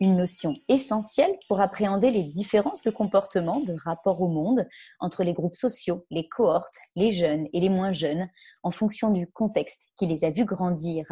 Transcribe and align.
une 0.00 0.16
notion 0.16 0.54
essentielle 0.68 1.38
pour 1.46 1.60
appréhender 1.60 2.10
les 2.10 2.24
différences 2.24 2.80
de 2.80 2.90
comportement, 2.90 3.60
de 3.60 3.76
rapport 3.84 4.20
au 4.20 4.28
monde 4.28 4.66
entre 4.98 5.22
les 5.22 5.34
groupes 5.34 5.56
sociaux, 5.56 6.06
les 6.10 6.28
cohortes, 6.28 6.78
les 6.96 7.10
jeunes 7.10 7.46
et 7.52 7.60
les 7.60 7.68
moins 7.68 7.92
jeunes, 7.92 8.28
en 8.62 8.70
fonction 8.70 9.10
du 9.10 9.30
contexte 9.30 9.88
qui 9.96 10.06
les 10.06 10.24
a 10.24 10.30
vus 10.30 10.46
grandir. 10.46 11.06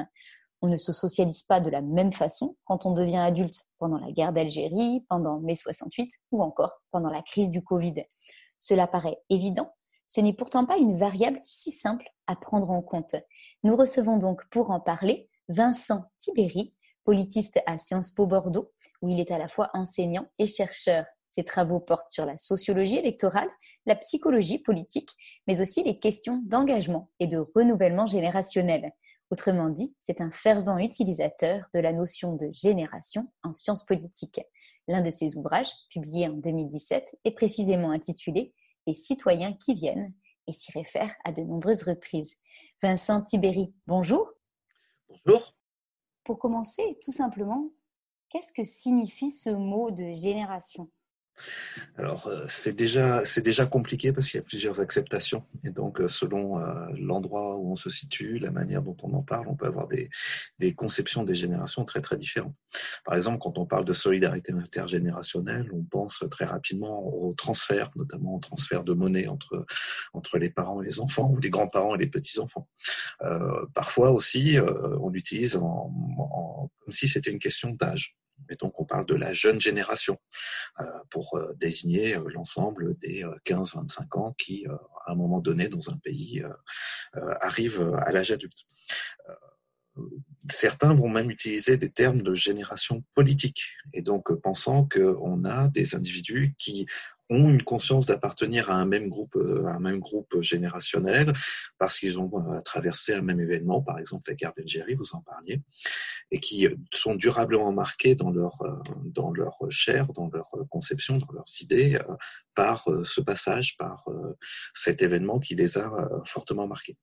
On 0.62 0.68
ne 0.68 0.78
se 0.78 0.92
socialise 0.92 1.42
pas 1.42 1.60
de 1.60 1.70
la 1.70 1.82
même 1.82 2.12
façon 2.12 2.56
quand 2.64 2.86
on 2.86 2.92
devient 2.92 3.18
adulte 3.18 3.66
pendant 3.78 3.98
la 3.98 4.10
guerre 4.10 4.32
d'Algérie, 4.32 5.04
pendant 5.08 5.38
mai 5.38 5.54
68 5.54 6.10
ou 6.32 6.42
encore 6.42 6.80
pendant 6.90 7.10
la 7.10 7.22
crise 7.22 7.50
du 7.50 7.62
Covid. 7.62 8.04
Cela 8.58 8.86
paraît 8.86 9.18
évident, 9.28 9.70
ce 10.08 10.22
n'est 10.22 10.32
pourtant 10.32 10.64
pas 10.64 10.78
une 10.78 10.96
variable 10.96 11.38
si 11.44 11.70
simple 11.70 12.08
à 12.26 12.34
prendre 12.34 12.70
en 12.70 12.82
compte. 12.82 13.14
Nous 13.62 13.76
recevons 13.76 14.16
donc 14.16 14.40
pour 14.50 14.70
en 14.70 14.80
parler 14.80 15.28
Vincent 15.48 16.04
Tibéry, 16.18 16.74
politiste 17.08 17.58
à 17.64 17.78
Sciences 17.78 18.10
Po 18.10 18.26
Bordeaux, 18.26 18.70
où 19.00 19.08
il 19.08 19.18
est 19.18 19.30
à 19.30 19.38
la 19.38 19.48
fois 19.48 19.70
enseignant 19.72 20.28
et 20.38 20.44
chercheur. 20.44 21.06
Ses 21.26 21.42
travaux 21.42 21.80
portent 21.80 22.10
sur 22.10 22.26
la 22.26 22.36
sociologie 22.36 22.98
électorale, 22.98 23.48
la 23.86 23.96
psychologie 23.96 24.58
politique, 24.58 25.12
mais 25.46 25.62
aussi 25.62 25.82
les 25.82 25.98
questions 25.98 26.42
d'engagement 26.44 27.10
et 27.18 27.26
de 27.26 27.38
renouvellement 27.54 28.04
générationnel. 28.04 28.92
Autrement 29.30 29.70
dit, 29.70 29.94
c'est 30.02 30.20
un 30.20 30.30
fervent 30.30 30.76
utilisateur 30.76 31.64
de 31.72 31.80
la 31.80 31.94
notion 31.94 32.34
de 32.34 32.50
génération 32.52 33.32
en 33.42 33.54
sciences 33.54 33.86
politiques. 33.86 34.42
L'un 34.86 35.00
de 35.00 35.10
ses 35.10 35.34
ouvrages, 35.34 35.72
publié 35.88 36.28
en 36.28 36.34
2017, 36.34 37.20
est 37.24 37.30
précisément 37.30 37.90
intitulé 37.90 38.52
Les 38.86 38.92
citoyens 38.92 39.54
qui 39.54 39.72
viennent 39.72 40.12
et 40.46 40.52
s'y 40.52 40.72
réfère 40.72 41.14
à 41.24 41.32
de 41.32 41.40
nombreuses 41.40 41.84
reprises. 41.84 42.36
Vincent 42.82 43.22
Tibéry, 43.22 43.72
bonjour. 43.86 44.30
Bonjour. 45.08 45.54
Pour 46.28 46.38
commencer, 46.38 46.98
tout 47.02 47.10
simplement, 47.10 47.70
Qu'est-ce 48.28 48.52
que 48.52 48.62
signifie 48.62 49.30
ce 49.30 49.48
mot 49.48 49.90
de 49.90 50.12
génération? 50.12 50.90
Alors, 51.96 52.26
euh, 52.28 52.44
c'est 52.48 52.74
déjà, 52.74 53.22
déjà 53.42 53.66
compliqué 53.66 54.12
parce 54.12 54.28
qu'il 54.28 54.38
y 54.38 54.40
a 54.40 54.44
plusieurs 54.44 54.80
acceptations. 54.80 55.44
Et 55.64 55.70
donc, 55.70 56.00
euh, 56.00 56.08
selon 56.08 56.60
euh, 56.60 56.86
l'endroit 56.98 57.56
où 57.56 57.72
on 57.72 57.76
se 57.76 57.90
situe, 57.90 58.38
la 58.38 58.50
manière 58.50 58.82
dont 58.82 58.96
on 59.02 59.12
en 59.14 59.22
parle, 59.22 59.48
on 59.48 59.56
peut 59.56 59.66
avoir 59.66 59.88
des, 59.88 60.08
des 60.58 60.74
conceptions 60.74 61.24
des 61.24 61.34
générations 61.34 61.84
très, 61.84 62.00
très 62.00 62.16
différentes. 62.16 62.54
Par 63.04 63.16
exemple, 63.16 63.38
quand 63.40 63.58
on 63.58 63.66
parle 63.66 63.84
de 63.84 63.92
solidarité 63.92 64.52
intergénérationnelle, 64.52 65.68
on 65.72 65.82
pense 65.82 66.24
très 66.30 66.44
rapidement 66.44 67.06
au 67.06 67.34
transfert, 67.34 67.90
notamment 67.96 68.36
au 68.36 68.40
transfert 68.40 68.84
de 68.84 68.92
monnaie 68.92 69.26
entre, 69.26 69.66
entre 70.12 70.38
les 70.38 70.50
parents 70.50 70.82
et 70.82 70.86
les 70.86 71.00
enfants, 71.00 71.30
ou 71.30 71.38
les 71.38 71.50
grands-parents 71.50 71.94
et 71.94 71.98
les 71.98 72.06
petits-enfants. 72.06 72.68
Parfois 73.74 74.10
aussi, 74.10 74.56
on 75.00 75.08
l'utilise 75.08 75.54
comme 75.54 76.92
si 76.92 77.08
c'était 77.08 77.30
une 77.30 77.38
question 77.38 77.70
d'âge. 77.70 78.16
Et 78.50 78.56
donc, 78.56 78.80
on 78.80 78.84
parle 78.84 79.06
de 79.06 79.14
la 79.14 79.32
jeune 79.32 79.60
génération 79.60 80.18
euh, 80.80 80.84
pour 81.10 81.34
euh, 81.34 81.52
désigner 81.54 82.16
euh, 82.16 82.28
l'ensemble 82.32 82.96
des 82.98 83.24
15-25 83.44 84.18
ans 84.18 84.34
qui, 84.38 84.66
à 84.66 85.12
un 85.12 85.14
moment 85.14 85.40
donné, 85.40 85.68
dans 85.68 85.90
un 85.90 85.96
pays, 85.98 86.42
arrivent 87.40 87.94
à 88.04 88.12
l'âge 88.12 88.30
adulte. 88.30 88.64
Certains 90.50 90.94
vont 90.94 91.08
même 91.08 91.30
utiliser 91.30 91.76
des 91.76 91.90
termes 91.90 92.22
de 92.22 92.34
génération 92.34 93.02
politique, 93.14 93.62
et 93.92 94.02
donc 94.02 94.32
pensant 94.40 94.86
qu'on 94.88 95.44
a 95.44 95.68
des 95.68 95.94
individus 95.94 96.54
qui 96.58 96.86
ont 97.30 97.48
une 97.48 97.62
conscience 97.62 98.06
d'appartenir 98.06 98.70
à 98.70 98.74
un 98.74 98.84
même 98.84 99.08
groupe, 99.08 99.36
euh, 99.36 99.66
à 99.66 99.74
un 99.74 99.80
même 99.80 99.98
groupe 99.98 100.40
générationnel, 100.40 101.32
parce 101.78 101.98
qu'ils 101.98 102.18
ont 102.18 102.30
euh, 102.34 102.60
traversé 102.62 103.14
un 103.14 103.22
même 103.22 103.40
événement, 103.40 103.82
par 103.82 103.98
exemple 103.98 104.30
la 104.30 104.34
guerre 104.34 104.52
d'Algérie, 104.56 104.94
vous 104.94 105.14
en 105.14 105.20
parliez, 105.20 105.60
et 106.30 106.40
qui 106.40 106.66
sont 106.92 107.14
durablement 107.14 107.72
marqués 107.72 108.14
dans 108.14 108.30
leur 108.30 108.62
euh, 108.62 108.72
dans 109.04 109.30
leur 109.32 109.58
chair, 109.70 110.12
dans 110.12 110.30
leur 110.32 110.50
conception, 110.70 111.18
dans 111.18 111.32
leurs 111.32 111.48
idées, 111.60 111.98
par 112.58 112.88
ce 113.04 113.20
passage, 113.20 113.76
par 113.76 114.08
cet 114.74 115.00
événement 115.00 115.38
qui 115.38 115.54
les 115.54 115.78
a 115.78 115.92
fortement 116.24 116.66
marqués. 116.66 116.96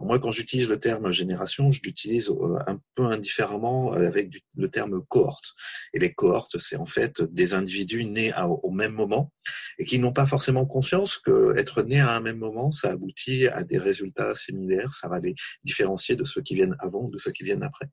Moi, 0.00 0.18
quand 0.18 0.32
j'utilise 0.32 0.68
le 0.68 0.80
terme 0.80 1.12
génération, 1.12 1.70
je 1.70 1.80
l'utilise 1.84 2.32
un 2.66 2.80
peu 2.96 3.04
indifféremment 3.04 3.92
avec 3.92 4.42
le 4.56 4.68
terme 4.68 5.00
cohorte. 5.06 5.54
Et 5.94 6.00
les 6.00 6.12
cohortes, 6.12 6.58
c'est 6.58 6.74
en 6.74 6.84
fait 6.84 7.22
des 7.22 7.54
individus 7.54 8.06
nés 8.06 8.32
au 8.64 8.72
même 8.72 8.92
moment 8.92 9.32
et 9.78 9.84
qui 9.84 10.00
n'ont 10.00 10.12
pas 10.12 10.26
forcément 10.26 10.66
conscience 10.66 11.16
que 11.18 11.54
être 11.56 11.84
à 12.00 12.16
un 12.16 12.20
même 12.20 12.38
moment, 12.38 12.72
ça 12.72 12.90
aboutit 12.90 13.46
à 13.46 13.62
des 13.62 13.78
résultats 13.78 14.34
similaires, 14.34 14.92
ça 14.94 15.08
va 15.08 15.20
les 15.20 15.36
différencier 15.62 16.16
de 16.16 16.24
ceux 16.24 16.42
qui 16.42 16.56
viennent 16.56 16.76
avant 16.80 17.04
ou 17.04 17.10
de 17.10 17.18
ceux 17.18 17.30
qui 17.30 17.44
viennent 17.44 17.62
après. 17.62 17.86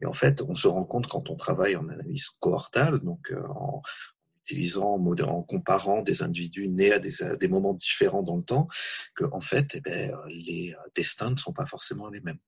Et 0.00 0.06
en 0.06 0.14
fait, 0.14 0.40
on 0.40 0.54
se 0.54 0.66
rend 0.66 0.84
compte 0.84 1.08
quand 1.08 1.28
on 1.28 1.36
travaille 1.36 1.76
en 1.76 1.88
analyse 1.90 2.30
cohortale, 2.40 3.00
donc 3.00 3.30
euh, 3.32 3.42
en 3.54 3.82
en 4.76 5.42
comparant 5.42 6.02
des 6.02 6.22
individus 6.22 6.68
nés 6.68 6.92
à 6.92 6.98
des, 6.98 7.48
moments 7.48 7.74
différents 7.74 8.22
dans 8.22 8.36
le 8.36 8.42
temps, 8.42 8.68
que 9.14 9.24
en 9.32 9.40
fait, 9.40 9.74
eh 9.74 9.80
bien, 9.80 10.10
les 10.28 10.74
destins 10.94 11.30
ne 11.30 11.36
sont 11.36 11.52
pas 11.52 11.66
forcément 11.66 12.08
les 12.08 12.20
mêmes. 12.20 12.38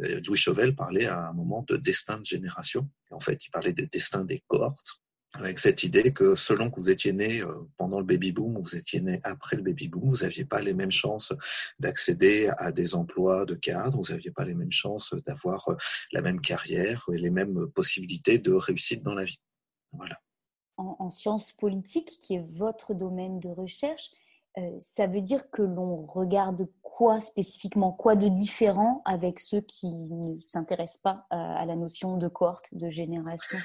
Euh, 0.00 0.20
Louis 0.26 0.38
Chauvel 0.38 0.74
parlait 0.74 1.06
à 1.06 1.28
un 1.28 1.32
moment 1.32 1.64
de 1.68 1.76
destin 1.76 2.18
de 2.18 2.24
génération. 2.24 2.88
En 3.10 3.20
fait, 3.20 3.44
il 3.46 3.50
parlait 3.50 3.72
des 3.72 3.86
destins 3.86 4.24
des 4.24 4.42
cohortes 4.46 5.00
avec 5.32 5.60
cette 5.60 5.84
idée 5.84 6.12
que 6.12 6.34
selon 6.34 6.70
que 6.70 6.80
vous 6.80 6.90
étiez 6.90 7.12
né 7.12 7.40
euh, 7.40 7.54
pendant 7.76 8.00
le 8.00 8.04
baby 8.04 8.32
boom 8.32 8.56
ou 8.56 8.62
vous 8.62 8.76
étiez 8.76 9.00
né 9.00 9.20
après 9.22 9.56
le 9.56 9.62
baby 9.62 9.88
boom, 9.88 10.08
vous 10.08 10.22
n'aviez 10.22 10.44
pas 10.44 10.60
les 10.60 10.74
mêmes 10.74 10.90
chances 10.90 11.32
d'accéder 11.78 12.50
à 12.58 12.72
des 12.72 12.96
emplois 12.96 13.44
de 13.44 13.54
cadre, 13.54 13.98
vous 13.98 14.12
n'aviez 14.12 14.32
pas 14.32 14.44
les 14.44 14.54
mêmes 14.54 14.72
chances 14.72 15.14
d'avoir 15.26 15.68
euh, 15.68 15.76
la 16.12 16.20
même 16.20 16.40
carrière 16.40 17.04
et 17.12 17.18
les 17.18 17.30
mêmes 17.30 17.68
possibilités 17.68 18.38
de 18.38 18.52
réussite 18.52 19.02
dans 19.02 19.14
la 19.14 19.24
vie. 19.24 19.40
Voilà. 19.92 20.20
En, 20.80 20.96
en 20.98 21.10
sciences 21.10 21.52
politiques, 21.52 22.18
qui 22.20 22.36
est 22.36 22.46
votre 22.54 22.94
domaine 22.94 23.38
de 23.38 23.50
recherche, 23.50 24.10
euh, 24.58 24.62
ça 24.78 25.06
veut 25.06 25.20
dire 25.20 25.50
que 25.50 25.62
l'on 25.62 26.06
regarde 26.06 26.66
quoi 26.82 27.20
spécifiquement, 27.20 27.92
quoi 27.92 28.16
de 28.16 28.28
différent 28.28 29.02
avec 29.04 29.40
ceux 29.40 29.60
qui 29.60 29.94
ne 29.94 30.40
s'intéressent 30.40 31.02
pas 31.02 31.26
à 31.30 31.64
la 31.66 31.76
notion 31.76 32.16
de 32.16 32.28
cohorte, 32.28 32.68
de 32.72 32.90
génération? 32.90 33.58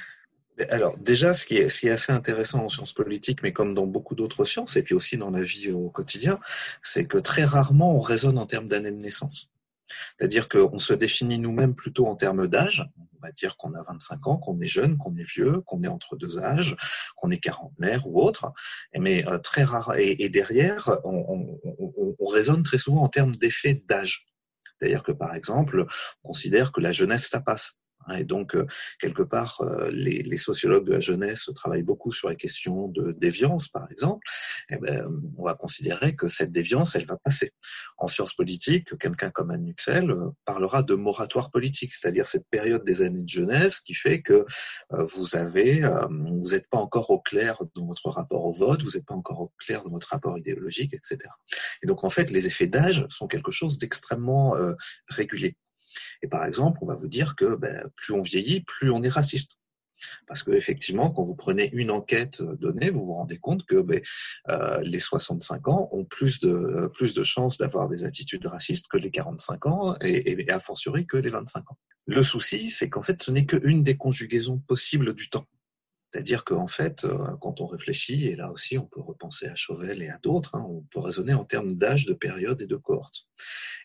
Alors 0.69 0.97
déjà, 0.97 1.33
ce 1.33 1.45
qui, 1.45 1.57
est, 1.57 1.69
ce 1.69 1.81
qui 1.81 1.87
est 1.87 1.91
assez 1.91 2.13
intéressant 2.13 2.63
en 2.63 2.69
sciences 2.69 2.93
politiques, 2.93 3.43
mais 3.43 3.51
comme 3.51 3.73
dans 3.73 3.87
beaucoup 3.87 4.15
d'autres 4.15 4.45
sciences, 4.45 4.77
et 4.77 4.83
puis 4.83 4.93
aussi 4.93 5.17
dans 5.17 5.31
la 5.31 5.41
vie 5.41 5.71
au 5.71 5.89
quotidien, 5.89 6.39
c'est 6.83 7.05
que 7.05 7.17
très 7.17 7.43
rarement 7.43 7.95
on 7.95 7.99
raisonne 7.99 8.37
en 8.37 8.45
termes 8.45 8.67
d'année 8.67 8.91
de 8.91 9.01
naissance. 9.01 9.51
C'est-à-dire 10.17 10.49
qu'on 10.49 10.77
se 10.79 10.93
définit 10.93 11.39
nous-mêmes 11.39 11.75
plutôt 11.75 12.07
en 12.07 12.15
termes 12.15 12.47
d'âge. 12.47 12.85
On 12.97 13.19
va 13.21 13.31
dire 13.31 13.57
qu'on 13.57 13.73
a 13.73 13.81
25 13.81 14.27
ans, 14.27 14.37
qu'on 14.37 14.59
est 14.59 14.67
jeune, 14.67 14.97
qu'on 14.97 15.15
est 15.15 15.23
vieux, 15.23 15.61
qu'on 15.61 15.81
est 15.83 15.87
entre 15.87 16.15
deux 16.15 16.37
âges, 16.37 16.75
qu'on 17.15 17.31
est 17.31 17.39
quarantenaire 17.39 18.07
ou 18.07 18.21
autre. 18.21 18.51
Mais 18.97 19.27
euh, 19.27 19.37
très 19.37 19.63
rare. 19.63 19.95
Et, 19.97 20.29
derrière, 20.29 20.97
on, 21.03 21.59
on, 21.63 22.15
on, 22.19 22.27
raisonne 22.27 22.63
très 22.63 22.77
souvent 22.77 23.03
en 23.03 23.09
termes 23.09 23.35
d'effet 23.35 23.83
d'âge. 23.87 24.25
C'est-à-dire 24.77 25.03
que 25.03 25.11
par 25.11 25.33
exemple, 25.35 25.85
on 26.23 26.27
considère 26.29 26.71
que 26.71 26.81
la 26.81 26.91
jeunesse, 26.91 27.27
ça 27.27 27.39
passe. 27.39 27.79
Et 28.13 28.23
donc, 28.23 28.55
euh, 28.55 28.65
quelque 28.99 29.23
part, 29.23 29.61
euh, 29.61 29.89
les, 29.91 30.21
les, 30.21 30.37
sociologues 30.37 30.85
de 30.85 30.93
la 30.93 30.99
jeunesse 30.99 31.49
travaillent 31.55 31.83
beaucoup 31.83 32.11
sur 32.11 32.29
les 32.29 32.35
questions 32.35 32.87
de 32.87 33.11
déviance, 33.13 33.67
par 33.67 33.89
exemple. 33.91 34.27
Et 34.69 34.75
eh 34.75 34.77
ben, 34.77 35.07
on 35.37 35.43
va 35.43 35.55
considérer 35.55 36.15
que 36.15 36.27
cette 36.27 36.51
déviance, 36.51 36.95
elle 36.95 37.05
va 37.05 37.17
passer. 37.17 37.51
En 37.97 38.07
sciences 38.07 38.33
politiques, 38.33 38.97
quelqu'un 38.97 39.31
comme 39.31 39.51
Anne 39.51 39.67
Huxel 39.67 40.11
euh, 40.11 40.29
parlera 40.45 40.83
de 40.83 40.93
moratoire 40.93 41.49
politique, 41.49 41.93
c'est-à-dire 41.93 42.27
cette 42.27 42.47
période 42.49 42.83
des 42.83 43.01
années 43.01 43.23
de 43.23 43.29
jeunesse 43.29 43.79
qui 43.79 43.93
fait 43.93 44.21
que 44.21 44.45
vous 44.91 45.35
avez, 45.35 45.81
vous 46.09 46.49
n'êtes 46.51 46.69
pas 46.69 46.77
encore 46.77 47.09
au 47.09 47.19
clair 47.19 47.61
dans 47.75 47.85
votre 47.85 48.09
rapport 48.09 48.45
au 48.45 48.51
vote, 48.51 48.81
vous 48.83 48.91
n'êtes 48.91 49.05
pas 49.05 49.13
encore 49.13 49.41
au 49.41 49.53
clair 49.57 49.83
dans 49.83 49.91
votre 49.91 50.07
rapport 50.09 50.37
idéologique, 50.37 50.93
etc. 50.93 51.17
Et 51.81 51.87
donc, 51.87 52.03
en 52.03 52.09
fait, 52.09 52.31
les 52.31 52.47
effets 52.47 52.67
d'âge 52.67 53.05
sont 53.09 53.27
quelque 53.27 53.51
chose 53.51 53.77
d'extrêmement 53.77 54.55
régulier. 55.07 55.55
Et 56.21 56.27
par 56.27 56.45
exemple, 56.45 56.79
on 56.81 56.85
va 56.85 56.95
vous 56.95 57.07
dire 57.07 57.35
que 57.35 57.55
ben, 57.55 57.89
plus 57.95 58.13
on 58.13 58.21
vieillit, 58.21 58.61
plus 58.61 58.91
on 58.91 59.01
est 59.03 59.09
raciste. 59.09 59.59
Parce 60.27 60.43
que 60.43 60.51
effectivement, 60.51 61.09
quand 61.09 61.23
vous 61.23 61.35
prenez 61.35 61.69
une 61.73 61.91
enquête 61.91 62.41
donnée, 62.41 62.89
vous 62.89 63.05
vous 63.05 63.13
rendez 63.13 63.37
compte 63.37 63.65
que 63.65 63.81
ben, 63.81 64.01
euh, 64.49 64.81
les 64.81 64.99
65 64.99 65.67
ans 65.67 65.89
ont 65.91 66.05
plus 66.05 66.39
de 66.39 66.91
plus 66.93 67.13
de 67.13 67.23
chances 67.23 67.57
d'avoir 67.57 67.89
des 67.89 68.03
attitudes 68.03 68.45
racistes 68.45 68.87
que 68.87 68.97
les 68.97 69.11
45 69.11 69.65
ans 69.67 69.95
et, 70.01 70.31
et, 70.31 70.51
a 70.51 70.59
fortiori 70.59 71.07
que 71.07 71.17
les 71.17 71.29
25 71.29 71.71
ans. 71.71 71.77
Le 72.07 72.21
souci, 72.21 72.69
c'est 72.69 72.89
qu'en 72.89 73.01
fait, 73.01 73.21
ce 73.23 73.31
n'est 73.31 73.45
qu'une 73.45 73.83
des 73.83 73.97
conjugaisons 73.97 74.59
possibles 74.59 75.13
du 75.13 75.29
temps. 75.29 75.45
C'est-à-dire 76.15 76.45
qu'en 76.45 76.67
fait, 76.67 77.03
euh, 77.03 77.17
quand 77.41 77.59
on 77.59 77.65
réfléchit, 77.65 78.27
et 78.27 78.37
là 78.37 78.49
aussi 78.49 78.77
on 78.77 78.85
peut 78.85 79.01
repenser 79.01 79.47
à 79.47 79.55
Chauvel 79.55 80.01
et 80.01 80.07
à 80.07 80.17
d'autres, 80.17 80.55
hein, 80.55 80.65
on 80.65 80.81
peut 80.83 81.01
raisonner 81.01 81.33
en 81.33 81.43
termes 81.43 81.75
d'âge, 81.75 82.05
de 82.05 82.13
période 82.13 82.61
et 82.61 82.67
de 82.67 82.77
cohorte. 82.77 83.27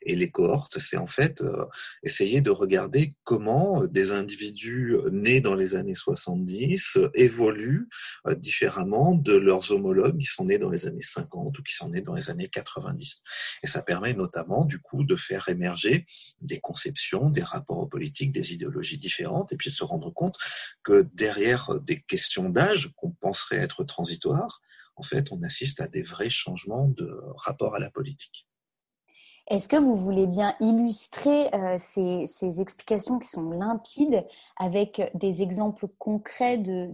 Et 0.03 0.15
les 0.15 0.31
cohortes, 0.31 0.79
c'est 0.79 0.97
en 0.97 1.09
fait 1.09 1.41
euh, 1.41 1.65
essayer 2.05 2.41
de 2.41 2.51
regarder 2.51 3.17
comment 3.25 3.85
des 3.85 4.13
individus 4.13 4.97
nés 5.11 5.41
dans 5.41 5.57
les 5.57 5.75
années 5.75 5.97
70 5.97 6.99
évoluent 7.15 7.89
euh, 8.29 8.37
différemment 8.37 9.17
de 9.17 9.35
leurs 9.35 9.73
homologues 9.73 10.19
qui 10.19 10.27
sont 10.27 10.45
nés 10.45 10.59
dans 10.59 10.71
les 10.71 10.87
années 10.87 11.01
50 11.01 11.59
ou 11.59 11.63
qui 11.65 11.75
sont 11.75 11.89
nés 11.89 12.01
dans 12.01 12.15
les 12.15 12.31
années 12.31 12.49
90. 12.49 13.23
Et 13.65 13.67
ça 13.67 13.83
permet 13.83 14.15
notamment 14.15 14.65
du 14.65 14.79
coup 14.79 15.03
de 15.03 15.17
faire 15.17 15.49
émerger 15.49 16.07
des 16.41 16.61
conceptions, 16.61 17.29
des 17.29 17.43
rapports 17.43 17.89
politiques, 17.89 18.31
des 18.31 18.55
idéologies 18.55 18.99
différentes, 18.99 19.53
et 19.53 19.57
puis 19.57 19.73
se 19.73 19.83
rendre 19.83 20.13
compte 20.15 20.37
que 20.85 21.09
derrière 21.13 21.75
des 21.81 22.01
questions 22.01 22.20
d'âge 22.51 22.93
qu'on 22.97 23.11
penserait 23.11 23.59
être 23.59 23.85
transitoire, 23.85 24.61
en 24.97 25.03
fait, 25.03 25.33
on 25.33 25.43
assiste 25.43 25.81
à 25.81 25.89
des 25.89 26.03
vrais 26.03 26.31
changements 26.31 26.89
de 26.89 27.11
rapport 27.37 27.75
à 27.75 27.79
la 27.79 27.91
politique. 27.91 28.47
Est-ce 29.49 29.69
que 29.69 29.77
vous 29.77 29.97
voulez 29.97 30.29
bien 30.29 30.55
illustrer 30.61 31.53
euh, 31.55 31.77
ces, 31.79 32.61
explications 32.61 33.19
qui 33.19 33.29
sont 33.29 33.51
limpides 33.51 34.25
avec 34.57 35.11
des 35.15 35.43
exemples 35.43 35.89
concrets 35.99 36.59
de 36.59 36.89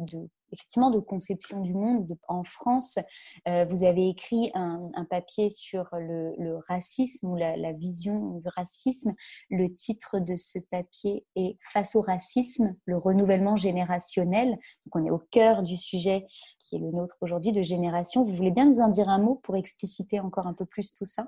effectivement 0.56 0.91
de 0.91 0.99
conception 0.99 1.61
du 1.61 1.75
monde 1.75 2.17
en 2.29 2.43
France. 2.43 2.99
Euh, 3.47 3.64
vous 3.67 3.85
avez 3.85 4.08
écrit 4.08 4.50
un, 4.55 4.91
papier 5.08 5.50
sur 5.50 5.87
le, 5.93 6.58
racisme 6.69 7.29
ou 7.29 7.37
la, 7.37 7.73
vision 7.73 8.38
du 8.38 8.49
racisme. 8.56 9.12
Le 9.50 9.75
titre 9.75 10.19
de 10.19 10.37
ce 10.37 10.58
papier 10.70 11.25
est 11.37 11.56
Face 11.73 11.94
au 11.97 12.00
racisme, 12.00 12.75
le 12.87 12.97
renouvellement 12.97 13.56
générationnel. 13.56 14.50
Donc 14.50 14.94
on 14.94 15.05
est 15.05 15.11
au 15.11 15.19
cœur 15.31 15.62
du 15.62 15.76
sujet 15.76 16.26
qui 16.58 16.76
est 16.76 16.79
le 16.79 16.91
nôtre 16.91 17.17
aujourd'hui 17.20 17.53
de 17.53 17.62
génération. 17.62 18.25
Vous 18.25 18.35
voulez 18.35 18.50
bien 18.50 18.67
nous 18.67 18.81
en 18.81 18.88
dire 18.88 19.08
un 19.08 19.19
mot 19.19 19.41
pour 19.43 19.56
expliciter 19.56 20.20
encore 20.20 20.47
un 20.47 20.55
peu 20.55 20.64
plus 20.64 20.94
tout 20.94 21.05
ça? 21.05 21.26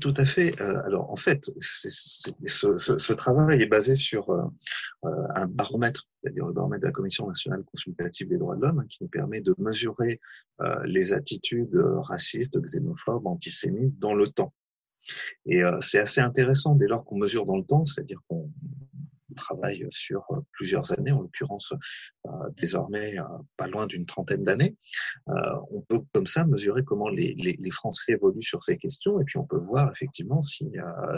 Tout 0.00 0.14
à 0.16 0.24
fait. 0.24 0.60
Euh, 0.60 0.82
alors, 0.84 1.10
en 1.10 1.16
fait, 1.16 1.50
ce, 1.60 3.12
travail 3.12 3.62
est 3.62 3.66
basé 3.66 3.94
sur 3.94 4.30
euh, 4.30 4.42
euh, 5.04 5.10
un 5.34 5.46
baromètre, 5.46 6.08
c'est-à-dire 6.22 6.46
le 6.46 6.52
baromètre 6.52 6.82
de 6.82 6.86
la 6.86 6.92
Commission 6.92 7.26
nationale 7.28 7.62
consultative 7.64 8.28
des 8.28 8.38
droits 8.38 8.56
de 8.56 8.62
l'homme, 8.62 8.80
hein, 8.80 8.86
qui 8.88 9.02
nous 9.02 9.08
permet 9.08 9.40
de 9.40 9.54
mesurer 9.58 10.20
les 10.84 11.12
attitudes 11.12 11.76
racistes, 11.76 12.58
xénophobes, 12.58 13.26
antisémites 13.26 13.98
dans 13.98 14.14
le 14.14 14.28
temps. 14.28 14.54
Et 15.44 15.62
c'est 15.80 16.00
assez 16.00 16.20
intéressant 16.20 16.74
dès 16.74 16.86
lors 16.86 17.04
qu'on 17.04 17.18
mesure 17.18 17.46
dans 17.46 17.56
le 17.56 17.64
temps, 17.64 17.84
c'est-à-dire 17.84 18.20
qu'on 18.26 18.50
travaille 19.34 19.86
sur 19.90 20.24
euh, 20.30 20.40
plusieurs 20.52 20.92
années, 20.92 21.12
en 21.12 21.22
l'occurrence 21.22 21.72
euh, 22.26 22.30
désormais 22.56 23.18
euh, 23.18 23.24
pas 23.56 23.66
loin 23.66 23.86
d'une 23.86 24.06
trentaine 24.06 24.44
d'années. 24.44 24.76
on 25.26 25.82
peut 25.82 26.00
comme 26.12 26.26
ça 26.26 26.44
mesurer 26.44 26.84
comment 26.84 27.08
les, 27.08 27.34
les, 27.34 27.56
les, 27.58 27.70
Français 27.70 28.12
évoluent 28.12 28.42
sur 28.42 28.62
ces 28.62 28.76
questions 28.76 29.20
et 29.20 29.24
puis 29.24 29.38
on 29.38 29.44
peut 29.44 29.58
voir 29.58 29.90
effectivement 29.90 30.40
si, 30.40 30.70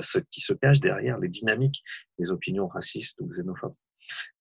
ce 0.02 0.19
qui 0.31 0.40
se 0.40 0.52
cache 0.55 0.81
derrière 0.81 1.19
les 1.19 1.28
dynamiques 1.28 1.82
des 2.19 2.31
opinions 2.32 2.66
racistes 2.66 3.20
ou 3.20 3.28
xénophobes. 3.28 3.75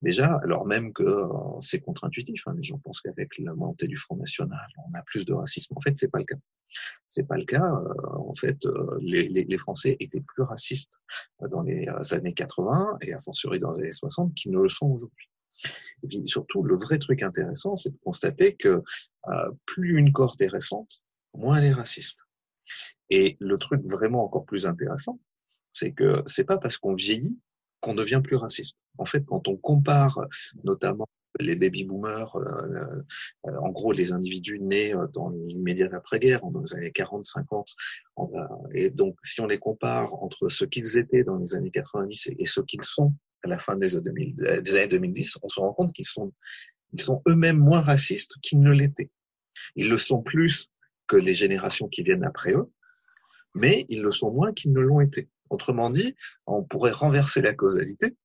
Déjà, 0.01 0.35
alors 0.43 0.65
même 0.65 0.93
que 0.93 1.23
c'est 1.59 1.79
contre-intuitif, 1.79 2.43
hein, 2.47 2.53
les 2.55 2.63
gens 2.63 2.77
pensent 2.79 3.01
qu'avec 3.01 3.37
la 3.39 3.53
montée 3.53 3.87
du 3.87 3.97
Front 3.97 4.15
National, 4.15 4.67
on 4.87 4.97
a 4.97 5.01
plus 5.03 5.25
de 5.25 5.33
racisme. 5.33 5.73
En 5.75 5.81
fait, 5.81 5.97
c'est 5.97 6.09
pas 6.11 6.19
le 6.19 6.25
cas. 6.25 6.37
C'est 7.07 7.27
pas 7.27 7.37
le 7.37 7.45
cas. 7.45 7.63
Euh, 7.63 8.17
en 8.17 8.35
fait, 8.35 8.65
euh, 8.65 8.97
les, 8.99 9.29
les, 9.29 9.57
Français 9.57 9.97
étaient 9.99 10.21
plus 10.21 10.43
racistes 10.43 10.99
dans 11.49 11.61
les 11.61 11.87
années 12.11 12.33
80 12.33 12.97
et 13.01 13.13
a 13.13 13.19
fortiori 13.19 13.59
dans 13.59 13.71
les 13.71 13.79
années 13.79 13.91
60 13.91 14.33
qu'ils 14.35 14.51
ne 14.51 14.59
le 14.59 14.69
sont 14.69 14.87
aujourd'hui. 14.87 15.29
Et 16.03 16.07
puis 16.07 16.27
surtout, 16.27 16.63
le 16.63 16.75
vrai 16.75 16.99
truc 16.99 17.23
intéressant, 17.23 17.75
c'est 17.75 17.91
de 17.91 17.97
constater 18.03 18.55
que 18.55 18.83
euh, 19.27 19.51
plus 19.65 19.97
une 19.97 20.11
cohorte 20.13 20.41
est 20.41 20.47
récente, 20.47 21.03
moins 21.33 21.57
elle 21.57 21.65
est 21.65 21.73
raciste. 21.73 22.19
Et 23.09 23.37
le 23.39 23.57
truc 23.57 23.81
vraiment 23.85 24.23
encore 24.23 24.45
plus 24.45 24.67
intéressant, 24.67 25.19
c'est 25.73 25.93
que 25.93 26.21
c'est 26.25 26.43
pas 26.43 26.57
parce 26.57 26.77
qu'on 26.77 26.95
vieillit 26.95 27.39
qu'on 27.79 27.93
devient 27.93 28.21
plus 28.23 28.35
raciste. 28.35 28.77
En 28.97 29.05
fait, 29.05 29.23
quand 29.25 29.47
on 29.47 29.57
compare 29.57 30.25
notamment 30.63 31.07
les 31.39 31.55
baby 31.55 31.83
boomers, 31.83 32.35
euh, 32.35 33.03
euh, 33.45 33.57
en 33.61 33.69
gros 33.69 33.91
les 33.91 34.11
individus 34.11 34.59
nés 34.59 34.93
euh, 34.93 35.07
dans 35.13 35.29
l'immédiat 35.29 35.89
après-guerre, 35.93 36.45
dans 36.47 36.61
les 36.61 36.75
années 36.75 36.91
40, 36.91 37.25
50. 37.25 37.75
Et 38.73 38.89
donc, 38.89 39.15
si 39.23 39.41
on 39.41 39.47
les 39.47 39.59
compare 39.59 40.13
entre 40.23 40.49
ce 40.49 40.65
qu'ils 40.65 40.97
étaient 40.97 41.23
dans 41.23 41.37
les 41.37 41.55
années 41.55 41.71
90 41.71 42.31
et, 42.39 42.45
ce 42.45 42.61
qu'ils 42.61 42.83
sont 42.83 43.13
à 43.43 43.49
la 43.49 43.59
fin 43.59 43.75
des, 43.75 43.99
des 43.99 44.75
années 44.75 44.87
2010, 44.87 45.37
on 45.43 45.49
se 45.49 45.59
rend 45.59 45.73
compte 45.73 45.93
qu'ils 45.93 46.07
sont, 46.07 46.33
ils 46.93 47.01
sont 47.01 47.21
eux-mêmes 47.27 47.59
moins 47.59 47.81
racistes 47.81 48.33
qu'ils 48.41 48.59
ne 48.59 48.71
l'étaient. 48.71 49.11
Ils 49.75 49.89
le 49.89 49.97
sont 49.97 50.21
plus 50.21 50.69
que 51.07 51.15
les 51.15 51.33
générations 51.33 51.87
qui 51.87 52.03
viennent 52.03 52.25
après 52.25 52.53
eux, 52.53 52.69
mais 53.55 53.85
ils 53.89 54.01
le 54.01 54.11
sont 54.11 54.31
moins 54.31 54.53
qu'ils 54.53 54.73
ne 54.73 54.79
l'ont 54.79 54.99
été. 54.99 55.29
Autrement 55.49 55.89
dit, 55.89 56.15
on 56.45 56.63
pourrait 56.63 56.91
renverser 56.91 57.41
la 57.41 57.53
causalité 57.53 58.15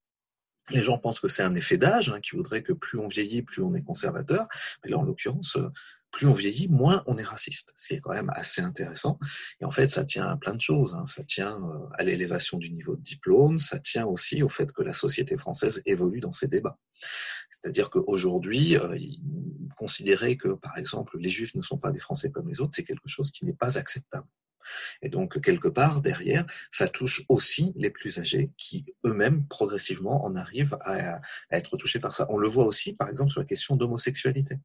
les 0.70 0.82
gens 0.82 0.98
pensent 0.98 1.20
que 1.20 1.28
c'est 1.28 1.42
un 1.42 1.54
effet 1.54 1.76
d'âge, 1.76 2.08
hein, 2.08 2.20
qui 2.20 2.36
voudrait 2.36 2.62
que 2.62 2.72
plus 2.72 2.98
on 2.98 3.08
vieillit, 3.08 3.42
plus 3.42 3.62
on 3.62 3.74
est 3.74 3.82
conservateur. 3.82 4.46
Mais 4.84 4.94
en 4.94 5.02
l'occurrence, 5.02 5.56
euh, 5.56 5.68
plus 6.10 6.26
on 6.26 6.32
vieillit, 6.32 6.68
moins 6.68 7.02
on 7.06 7.16
est 7.16 7.24
raciste, 7.24 7.72
ce 7.74 7.88
qui 7.88 7.94
est 7.94 8.00
quand 8.00 8.12
même 8.12 8.30
assez 8.34 8.60
intéressant. 8.60 9.18
Et 9.60 9.64
en 9.64 9.70
fait, 9.70 9.88
ça 9.88 10.04
tient 10.04 10.28
à 10.28 10.36
plein 10.36 10.54
de 10.54 10.60
choses. 10.60 10.94
Hein. 10.94 11.06
Ça 11.06 11.24
tient 11.24 11.56
euh, 11.56 11.86
à 11.98 12.04
l'élévation 12.04 12.58
du 12.58 12.70
niveau 12.70 12.96
de 12.96 13.02
diplôme, 13.02 13.58
ça 13.58 13.78
tient 13.78 14.06
aussi 14.06 14.42
au 14.42 14.48
fait 14.48 14.70
que 14.72 14.82
la 14.82 14.92
société 14.92 15.36
française 15.36 15.82
évolue 15.86 16.20
dans 16.20 16.32
ses 16.32 16.48
débats. 16.48 16.78
C'est-à-dire 17.50 17.90
qu'aujourd'hui, 17.90 18.76
euh, 18.76 18.96
considérer 19.76 20.36
que, 20.36 20.48
par 20.48 20.76
exemple, 20.78 21.18
les 21.18 21.28
Juifs 21.28 21.54
ne 21.54 21.62
sont 21.62 21.78
pas 21.78 21.90
des 21.90 21.98
Français 21.98 22.30
comme 22.30 22.48
les 22.48 22.60
autres, 22.60 22.72
c'est 22.76 22.84
quelque 22.84 23.08
chose 23.08 23.30
qui 23.30 23.44
n'est 23.46 23.52
pas 23.52 23.78
acceptable. 23.78 24.26
Et 25.02 25.08
donc, 25.08 25.40
quelque 25.40 25.68
part, 25.68 26.00
derrière, 26.00 26.44
ça 26.70 26.88
touche 26.88 27.24
aussi 27.28 27.72
les 27.76 27.90
plus 27.90 28.18
âgés 28.18 28.50
qui, 28.56 28.84
eux-mêmes, 29.04 29.46
progressivement, 29.46 30.24
en 30.24 30.36
arrivent 30.36 30.76
à, 30.82 31.20
être 31.50 31.76
touchés 31.76 32.00
par 32.00 32.14
ça. 32.14 32.26
On 32.28 32.38
le 32.38 32.48
voit 32.48 32.66
aussi, 32.66 32.92
par 32.92 33.08
exemple, 33.08 33.30
sur 33.30 33.40
la 33.40 33.46
question 33.46 33.76
d'homosexualité. 33.76 34.58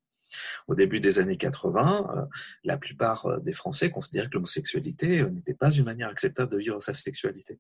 Au 0.68 0.76
début 0.76 1.00
des 1.00 1.20
années 1.20 1.38
80, 1.38 2.08
euh, 2.16 2.26
la 2.64 2.78
plupart 2.78 3.26
euh, 3.26 3.40
des 3.40 3.54
Français 3.54 3.90
considéraient 3.90 4.28
que 4.28 4.34
l'homosexualité 4.34 5.22
euh, 5.22 5.30
n'était 5.30 5.54
pas 5.54 5.72
une 5.72 5.86
manière 5.86 6.10
acceptable 6.10 6.52
de 6.52 6.58
vivre 6.58 6.82
sa 6.82 6.94
sexualité. 6.94 7.60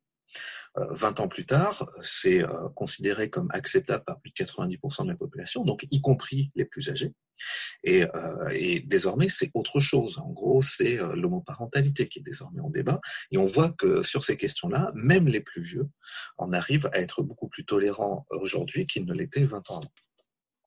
20 0.76 1.22
ans 1.22 1.28
plus 1.30 1.46
tard, 1.46 1.90
c'est 2.02 2.44
considéré 2.76 3.30
comme 3.30 3.50
acceptable 3.52 4.04
par 4.04 4.20
plus 4.20 4.32
de 4.32 4.44
90% 4.44 5.04
de 5.04 5.08
la 5.08 5.16
population, 5.16 5.64
donc 5.64 5.88
y 5.90 6.02
compris 6.02 6.52
les 6.54 6.66
plus 6.66 6.90
âgés. 6.90 7.14
Et, 7.84 8.06
désormais, 8.86 9.30
c'est 9.30 9.50
autre 9.54 9.80
chose. 9.80 10.19
En 10.19 10.30
gros, 10.30 10.62
c'est 10.62 10.98
l'homoparentalité 11.16 12.10
qui 12.10 12.19
est 12.19 12.24
désormais 12.24 12.60
en 12.60 12.69
débat. 12.69 13.00
Et 13.31 13.38
on 13.38 13.46
voit 13.46 13.69
que 13.69 14.04
sur 14.04 14.24
ces 14.24 14.36
questions-là, 14.36 14.92
même 14.94 15.28
les 15.28 15.42
plus 15.42 15.62
vieux 15.62 15.88
en 16.38 16.52
arrivent 16.52 16.90
à 16.94 17.00
être 17.00 17.24
beaucoup 17.24 17.48
plus 17.48 17.66
tolérants 17.66 18.28
aujourd'hui 18.30 18.86
qu'ils 18.86 19.06
ne 19.06 19.14
l'étaient 19.14 19.46
20 19.46 19.72
ans 19.72 19.78
avant 19.78 20.06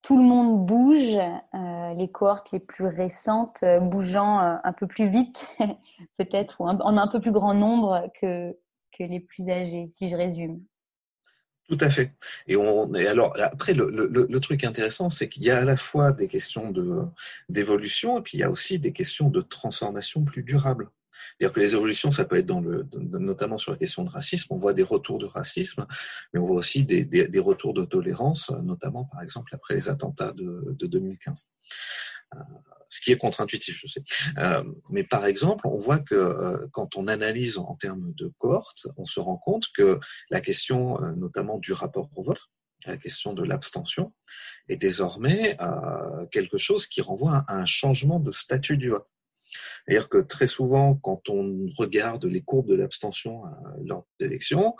tout 0.02 0.16
le 0.16 0.22
monde 0.22 0.66
bouge, 0.66 1.18
euh, 1.54 1.94
les 1.94 2.10
cohortes 2.10 2.52
les 2.52 2.60
plus 2.60 2.86
récentes 2.86 3.60
euh, 3.62 3.80
bougeant 3.80 4.40
euh, 4.40 4.56
un 4.64 4.72
peu 4.72 4.86
plus 4.86 5.08
vite, 5.08 5.46
peut-être, 6.18 6.60
ou 6.60 6.64
en 6.64 6.96
un 6.96 7.08
peu 7.08 7.20
plus 7.20 7.32
grand 7.32 7.54
nombre 7.54 8.10
que, 8.20 8.54
les 8.98 9.20
plus 9.20 9.48
âgés, 9.48 9.88
si 9.90 10.10
je 10.10 10.16
résume. 10.16 10.62
Tout 11.70 11.78
à 11.80 11.88
fait. 11.88 12.12
Et, 12.48 12.56
alors, 13.06 13.34
après, 13.40 13.72
le 13.72 14.38
truc 14.40 14.62
intéressant, 14.62 15.08
c'est 15.08 15.26
qu'il 15.26 15.42
y 15.42 15.50
a 15.50 15.58
à 15.58 15.64
la 15.64 15.78
fois 15.78 16.12
des 16.12 16.28
questions 16.28 16.70
d'évolution 17.48 18.18
et 18.18 18.20
puis 18.20 18.36
il 18.36 18.40
y 18.40 18.44
a 18.44 18.50
aussi 18.50 18.78
des 18.78 18.92
questions 18.92 19.30
de 19.30 19.40
transformation 19.40 20.22
plus 20.22 20.42
durable. 20.42 20.90
C'est-à-dire 21.38 21.52
que 21.54 21.60
les 21.60 21.74
évolutions, 21.74 22.10
ça 22.10 22.24
peut 22.24 22.36
être 22.36 22.46
dans 22.46 22.60
le, 22.60 22.86
notamment 22.94 23.58
sur 23.58 23.72
la 23.72 23.78
question 23.78 24.04
de 24.04 24.10
racisme. 24.10 24.48
On 24.50 24.58
voit 24.58 24.72
des 24.72 24.82
retours 24.82 25.18
de 25.18 25.26
racisme, 25.26 25.86
mais 26.32 26.40
on 26.40 26.46
voit 26.46 26.56
aussi 26.56 26.84
des, 26.84 27.04
des, 27.04 27.38
retours 27.38 27.74
de 27.74 27.84
tolérance, 27.84 28.50
notamment 28.62 29.04
par 29.04 29.22
exemple 29.22 29.54
après 29.54 29.74
les 29.74 29.88
attentats 29.88 30.32
de, 30.32 30.74
de 30.78 30.86
2015 30.86 31.46
euh, 32.34 32.38
ce 32.88 33.00
qui 33.00 33.12
est 33.12 33.16
contre-intuitif, 33.16 33.78
je 33.80 33.86
sais. 33.86 34.02
Euh, 34.38 34.64
mais 34.88 35.04
par 35.04 35.24
exemple, 35.24 35.68
on 35.68 35.76
voit 35.76 36.00
que 36.00 36.16
euh, 36.16 36.66
quand 36.72 36.96
on 36.96 37.06
analyse 37.06 37.56
en 37.56 37.76
termes 37.76 38.12
de 38.14 38.32
cohorte, 38.38 38.88
on 38.96 39.04
se 39.04 39.20
rend 39.20 39.36
compte 39.36 39.66
que 39.76 40.00
la 40.28 40.40
question 40.40 40.98
notamment 41.16 41.58
du 41.58 41.72
rapport 41.72 42.10
au 42.16 42.24
vote, 42.24 42.50
la 42.86 42.96
question 42.96 43.32
de 43.32 43.44
l'abstention, 43.44 44.12
est 44.68 44.76
désormais 44.76 45.56
quelque 46.32 46.58
chose 46.58 46.86
qui 46.86 47.00
renvoie 47.00 47.44
à 47.46 47.54
un 47.54 47.66
changement 47.66 48.18
de 48.18 48.32
statut 48.32 48.76
du 48.76 48.90
vote. 48.90 49.06
C'est-à-dire 49.90 50.08
que 50.08 50.18
très 50.18 50.46
souvent, 50.46 50.94
quand 50.94 51.28
on 51.28 51.66
regarde 51.76 52.24
les 52.24 52.42
courbes 52.42 52.68
de 52.68 52.76
l'abstention 52.76 53.44
euh, 53.44 53.48
lors 53.84 54.06
des 54.20 54.26
élections, 54.26 54.76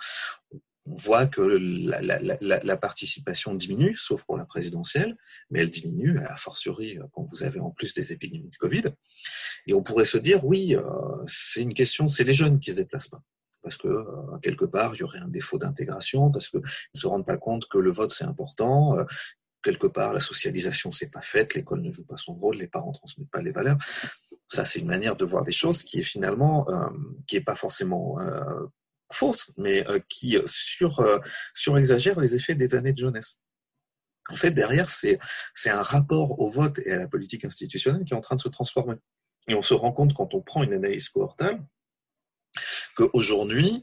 on 0.86 0.94
voit 0.94 1.26
que 1.26 1.40
la, 1.42 2.76
participation 2.76 3.54
diminue, 3.54 3.96
sauf 3.96 4.24
pour 4.24 4.36
la 4.36 4.44
présidentielle, 4.44 5.16
mais 5.50 5.60
elle 5.60 5.70
diminue, 5.70 6.20
a 6.20 6.36
fortiori 6.36 7.00
quand 7.12 7.24
vous 7.24 7.42
avez 7.42 7.58
en 7.58 7.70
plus 7.70 7.92
des 7.92 8.12
épidémies 8.12 8.50
de 8.50 8.56
Covid. 8.56 8.84
Et 9.66 9.74
on 9.74 9.82
pourrait 9.82 10.04
se 10.04 10.16
dire, 10.16 10.44
oui, 10.44 10.76
euh, 10.76 10.82
c'est 11.26 11.62
une 11.62 11.74
question, 11.74 12.06
c'est 12.06 12.24
les 12.24 12.32
jeunes 12.32 12.60
qui 12.60 12.70
se 12.70 12.76
déplacent 12.76 13.08
pas. 13.08 13.22
Parce 13.62 13.76
que 13.76 13.88
euh, 13.88 14.38
quelque 14.42 14.64
part, 14.64 14.94
il 14.94 15.00
y 15.00 15.02
aurait 15.02 15.18
un 15.18 15.28
défaut 15.28 15.58
d'intégration, 15.58 16.30
parce 16.30 16.48
qu'ils 16.48 16.62
ne 16.94 17.00
se 17.00 17.06
rendent 17.08 17.26
pas 17.26 17.36
compte 17.36 17.66
que 17.66 17.78
le 17.78 17.90
vote 17.90 18.12
c'est 18.12 18.24
important, 18.24 18.96
quelque 19.62 19.86
part, 19.86 20.12
la 20.12 20.20
socialisation 20.20 20.90
s'est 20.90 21.08
pas 21.08 21.20
faite, 21.20 21.54
l'école 21.54 21.82
ne 21.82 21.90
joue 21.90 22.04
pas 22.04 22.16
son 22.16 22.34
rôle, 22.34 22.56
les 22.56 22.68
parents 22.68 22.92
transmettent 22.92 23.30
pas 23.30 23.42
les 23.42 23.52
valeurs. 23.52 23.78
Ça, 24.48 24.64
c'est 24.64 24.80
une 24.80 24.86
manière 24.86 25.16
de 25.16 25.24
voir 25.24 25.44
les 25.44 25.52
choses 25.52 25.84
qui 25.84 26.00
est 26.00 26.04
finalement, 26.04 26.68
euh, 26.70 26.88
qui 27.26 27.36
est 27.36 27.40
pas 27.40 27.54
forcément 27.54 28.18
euh, 28.20 28.66
fausse, 29.12 29.50
mais 29.56 29.88
euh, 29.88 30.00
qui 30.08 30.36
sur, 30.46 31.20
surexagère 31.54 32.18
les 32.20 32.34
effets 32.34 32.54
des 32.54 32.74
années 32.74 32.92
de 32.92 32.98
jeunesse. 32.98 33.38
En 34.28 34.36
fait, 34.36 34.50
derrière, 34.50 34.90
c'est, 34.90 35.18
c'est 35.54 35.70
un 35.70 35.82
rapport 35.82 36.40
au 36.40 36.48
vote 36.48 36.78
et 36.80 36.92
à 36.92 36.96
la 36.96 37.08
politique 37.08 37.44
institutionnelle 37.44 38.04
qui 38.04 38.14
est 38.14 38.16
en 38.16 38.20
train 38.20 38.36
de 38.36 38.40
se 38.40 38.48
transformer. 38.48 38.94
Et 39.48 39.54
on 39.54 39.62
se 39.62 39.74
rend 39.74 39.92
compte 39.92 40.14
quand 40.14 40.34
on 40.34 40.40
prend 40.40 40.62
une 40.62 40.72
analyse 40.72 41.08
cohortale 41.08 41.64
qu'aujourd'hui, 42.96 43.82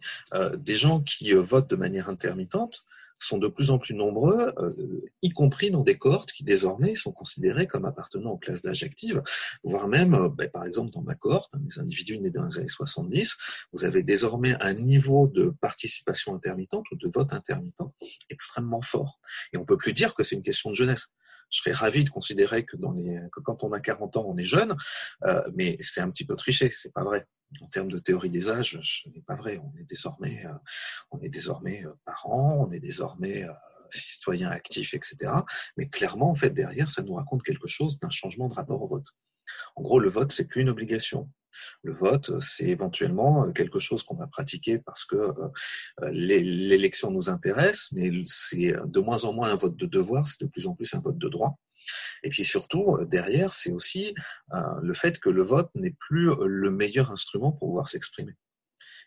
des 0.58 0.76
gens 0.76 1.02
qui 1.02 1.32
votent 1.34 1.70
de 1.70 1.78
manière 1.78 2.10
intermittente 2.10 2.84
sont 3.20 3.38
de 3.38 3.48
plus 3.48 3.72
en 3.72 3.80
plus 3.80 3.94
nombreux, 3.94 4.54
euh, 4.58 5.02
y 5.22 5.30
compris 5.30 5.72
dans 5.72 5.84
des 5.84 5.98
cohortes 5.98 6.32
qui 6.32 6.44
désormais 6.44 6.96
sont 6.96 7.12
considérées 7.12 7.68
comme 7.68 7.86
appartenant 7.86 8.32
aux 8.32 8.38
classes 8.38 8.62
d'âge 8.62 8.88
voire 9.64 9.88
même, 9.88 10.14
euh, 10.14 10.30
ben, 10.30 10.50
par 10.50 10.66
exemple 10.66 10.92
dans 10.92 11.02
ma 11.02 11.16
cohorte, 11.16 11.54
hein, 11.56 11.60
les 11.68 11.80
individus 11.80 12.20
nés 12.20 12.32
dans 12.32 12.44
les 12.44 12.58
années 12.58 12.68
70, 12.68 13.36
vous 13.74 13.86
avez 13.86 14.04
désormais 14.04 14.56
un 14.62 14.74
niveau 14.74 15.28
de 15.28 15.54
participation 15.62 16.36
intermittente 16.36 16.86
ou 16.92 16.96
de 16.96 17.10
vote 17.14 17.34
intermittent 17.34 17.82
extrêmement 18.30 18.82
fort. 18.82 19.20
Et 19.54 19.58
on 19.58 19.66
peut 19.66 19.78
plus 19.78 19.94
dire 19.94 20.14
que 20.14 20.24
c'est 20.24 20.36
une 20.36 20.44
question 20.44 20.70
de 20.70 20.76
jeunesse 20.76 21.12
je 21.50 21.60
serais 21.60 21.74
ravi 21.74 22.04
de 22.04 22.10
considérer 22.10 22.66
que, 22.66 22.76
quand 23.44 23.64
on 23.64 23.72
a 23.72 23.80
40 23.80 24.18
ans, 24.18 24.26
on 24.28 24.38
est 24.38 24.44
jeune, 24.44 24.76
euh, 25.24 25.42
mais 25.56 25.78
c'est 25.80 26.02
un 26.02 26.10
petit 26.10 26.26
peu 26.26 26.36
triché, 26.36 26.70
c'est 26.72 26.94
pas 26.94 27.04
vrai 27.04 27.28
en 27.62 27.68
termes 27.68 27.92
de 27.92 27.98
théorie 27.98 28.30
des 28.30 28.50
âges, 28.50 28.80
ce 28.82 29.10
n'est 29.10 29.22
pas 29.22 29.36
vrai. 29.36 29.58
On 29.58 29.76
est 29.78 29.84
désormais, 29.84 30.46
euh, 30.46 30.54
on 31.12 31.20
est 31.22 31.30
désormais 31.30 31.86
euh, 31.86 31.94
parents, 32.06 32.66
on 32.68 32.72
est 32.72 32.80
désormais 32.80 33.44
euh, 33.44 33.54
citoyens 33.90 34.50
actifs, 34.50 34.94
etc. 34.94 35.32
Mais 35.78 35.88
clairement, 35.88 36.30
en 36.30 36.36
fait, 36.36 36.50
derrière, 36.50 36.90
ça 36.90 37.02
nous 37.04 37.14
raconte 37.14 37.44
quelque 37.44 37.68
chose 37.68 38.00
d'un 38.00 38.10
changement 38.10 38.48
de 38.48 38.54
rapport 38.54 38.82
au 38.82 38.88
vote. 38.88 39.08
En 39.76 39.82
gros, 39.82 40.00
le 40.00 40.10
vote, 40.10 40.32
c'est 40.32 40.46
plus 40.46 40.62
une 40.62 40.70
obligation. 40.70 41.30
Le 41.84 41.94
vote, 41.94 42.40
c'est 42.40 42.68
éventuellement 42.68 43.52
quelque 43.52 43.80
chose 43.80 44.04
qu'on 44.04 44.16
va 44.16 44.28
pratiquer 44.28 44.80
parce 44.80 45.06
que 45.06 45.34
l'élection 46.12 47.12
nous 47.12 47.30
intéresse, 47.30 47.90
mais 47.92 48.12
c'est 48.26 48.76
de 48.86 49.00
moins 49.00 49.24
en 49.26 49.34
moins 49.34 49.52
un 49.52 49.56
vote 49.56 49.76
de 49.76 49.86
devoir, 49.86 50.28
c'est 50.28 50.42
de 50.42 50.48
plus 50.48 50.68
en 50.68 50.74
plus 50.74 50.94
un 50.94 51.00
vote 51.00 51.18
de 51.18 51.30
droit. 51.30 51.58
Et 52.24 52.30
puis 52.30 52.44
surtout, 52.44 52.98
euh, 52.98 53.06
derrière, 53.06 53.54
c'est 53.54 53.72
aussi 53.72 54.14
euh, 54.54 54.60
le 54.82 54.94
fait 54.94 55.20
que 55.20 55.30
le 55.30 55.44
vote 55.44 55.70
n'est 55.76 55.96
plus 56.00 56.32
euh, 56.32 56.46
le 56.46 56.72
meilleur 56.72 57.12
instrument 57.12 57.52
pour 57.52 57.70
pouvoir 57.70 57.88
s'exprimer. 57.88 58.34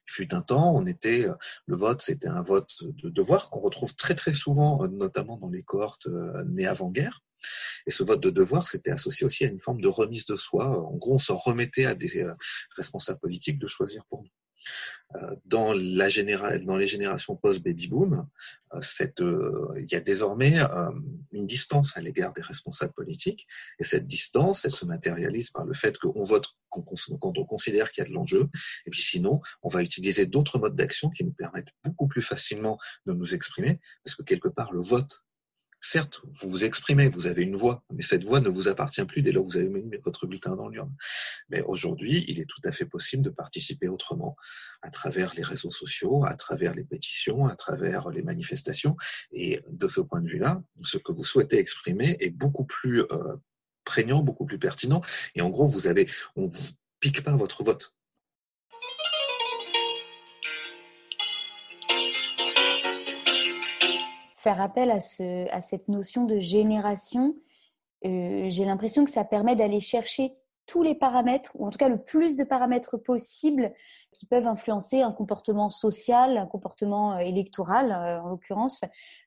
Il 0.09 0.13
fut 0.13 0.35
un 0.35 0.43
temps, 0.43 0.75
on 0.75 0.87
était, 0.87 1.27
le 1.67 1.77
vote, 1.77 2.01
c'était 2.01 2.29
un 2.29 2.43
vote 2.43 2.73
de 2.81 3.11
devoir 3.11 3.49
qu'on 3.49 3.61
retrouve 3.61 3.95
très 3.95 4.17
très 4.17 4.33
souvent, 4.33 4.85
notamment 4.89 5.37
dans 5.37 5.51
les 5.51 5.63
cohortes 5.63 6.09
nées 6.47 6.67
avant-guerre. 6.67 7.21
Et 7.87 7.91
ce 7.91 8.03
vote 8.03 8.21
de 8.21 8.31
devoir, 8.31 8.69
c'était 8.69 8.91
associé 8.91 9.25
aussi 9.27 9.45
à 9.45 9.49
une 9.49 9.61
forme 9.61 9.81
de 9.81 9.89
remise 9.89 10.27
de 10.27 10.37
soi. 10.37 10.67
En 10.67 10.97
gros, 10.97 11.15
on 11.15 11.19
s'en 11.19 11.37
remettait 11.37 11.87
à 11.87 11.95
des 11.95 12.27
responsables 12.77 13.21
politiques 13.21 13.59
de 13.59 13.67
choisir 13.67 14.05
pour 14.07 14.23
nous. 14.23 14.31
Euh, 15.17 15.35
dans, 15.45 15.73
la 15.73 16.09
dans 16.59 16.77
les 16.77 16.87
générations 16.87 17.35
post-baby 17.35 17.89
boom, 17.89 18.29
euh, 18.75 18.81
euh, 19.21 19.73
il 19.77 19.91
y 19.91 19.97
a 19.97 20.01
désormais 20.01 20.59
une 21.33 21.47
distance 21.47 21.97
à 21.97 22.01
l'égard 22.01 22.33
des 22.33 22.43
responsables 22.43 22.93
politiques, 22.93 23.47
et 23.81 23.85
cette 23.85 24.07
distance, 24.07 24.65
elle 24.65 24.71
se 24.73 24.85
matérialise 24.85 25.51
par 25.51 25.65
le 25.65 25.75
fait 25.75 25.99
qu'on 25.99 26.23
vote 26.23 26.47
quand 26.69 27.39
on 27.39 27.45
considère 27.45 27.91
qu'il 27.91 28.05
y 28.05 28.07
a 28.07 28.09
de 28.09 28.15
l'enjeu, 28.15 28.49
et 28.87 28.91
puis 28.91 29.03
sinon, 29.03 29.41
on 29.63 29.69
va 29.69 29.83
utiliser 29.83 30.27
d'autres 30.27 30.61
modes 30.61 30.77
d'action 30.77 31.11
qui 31.11 31.25
nous 31.25 31.33
permettent 31.33 31.73
beaucoup 31.85 32.07
plus 32.07 32.23
facilement 32.23 32.79
de 33.07 33.13
nous 33.13 33.35
exprimer, 33.35 33.81
parce 34.05 34.15
que 34.15 34.23
quelque 34.23 34.49
part, 34.49 34.73
le 34.73 34.81
vote 34.81 35.25
Certes, 35.83 36.21
vous 36.25 36.51
vous 36.51 36.65
exprimez, 36.65 37.09
vous 37.09 37.27
avez 37.27 37.43
une 37.43 37.57
voix, 37.57 37.83
mais 37.91 38.03
cette 38.03 38.25
voix 38.25 38.41
ne 38.41 38.51
vous 38.51 38.69
appartient 38.69 39.05
plus 39.05 39.23
dès 39.23 39.33
lors 39.33 39.47
que 39.47 39.53
vous 39.53 39.59
avez 39.59 39.69
mis 39.69 39.97
votre 40.05 40.27
bulletin 40.27 40.55
dans 40.55 40.69
l'urne. 40.69 40.95
Mais 41.49 41.63
aujourd'hui, 41.63 42.25
il 42.29 42.39
est 42.39 42.45
tout 42.45 42.61
à 42.65 42.73
fait 42.73 42.85
possible 42.85 43.23
de 43.23 43.31
participer 43.31 43.89
autrement, 43.89 44.37
à 44.83 44.91
travers 44.91 45.35
les 45.35 45.43
réseaux 45.43 45.71
sociaux, 45.71 46.25
à 46.27 46.35
travers 46.35 46.75
les 46.75 46.85
pétitions, 46.85 47.47
à 47.47 47.57
travers 47.57 48.11
les 48.11 48.23
manifestations. 48.23 48.97
Et 49.33 49.63
de 49.69 49.89
ce 49.89 50.01
point 50.01 50.21
de 50.21 50.29
vue-là, 50.29 50.63
ce 50.83 50.99
que 50.99 51.13
vous 51.13 51.25
souhaitez 51.25 51.59
exprimer 51.59 52.17
est 52.21 52.31
beaucoup 52.31 52.65
plus 52.65 53.01
euh, 53.01 53.37
prégnant, 53.85 54.23
beaucoup 54.23 54.45
plus 54.45 54.59
pertinent. 54.59 55.01
Et 55.35 55.41
en 55.41 55.49
gros, 55.49 55.67
vous 55.67 55.87
avez, 55.87 56.09
on 56.37 56.47
vous 56.47 56.69
pique 57.01 57.23
pas 57.23 57.37
votre 57.37 57.65
vote. 57.65 57.95
Faire 64.41 64.61
appel 64.63 64.91
à, 64.91 65.01
ce, 65.01 65.47
à 65.51 65.61
cette 65.61 65.89
notion 65.89 66.25
de 66.25 66.39
génération, 66.39 67.37
euh, 68.07 68.47
j'ai 68.49 68.65
l'impression 68.65 69.05
que 69.05 69.11
ça 69.11 69.23
permet 69.23 69.55
d'aller 69.55 69.81
chercher 69.81 70.35
tous 70.65 70.83
les 70.83 70.95
paramètres, 70.95 71.53
ou 71.57 71.67
en 71.67 71.71
tout 71.71 71.77
cas 71.77 71.91
le 71.91 72.03
plus 72.03 72.37
de 72.37 72.45
paramètres 72.45 72.97
possibles 72.97 73.75
qui 74.13 74.25
peuvent 74.25 74.47
influencer 74.47 75.03
un 75.03 75.13
comportement 75.13 75.69
social, 75.69 76.39
un 76.39 76.47
comportement 76.47 77.13
euh, 77.13 77.19
électoral 77.19 77.93
euh, 77.93 78.23
en 78.23 78.31
l'occurrence, 78.31 78.83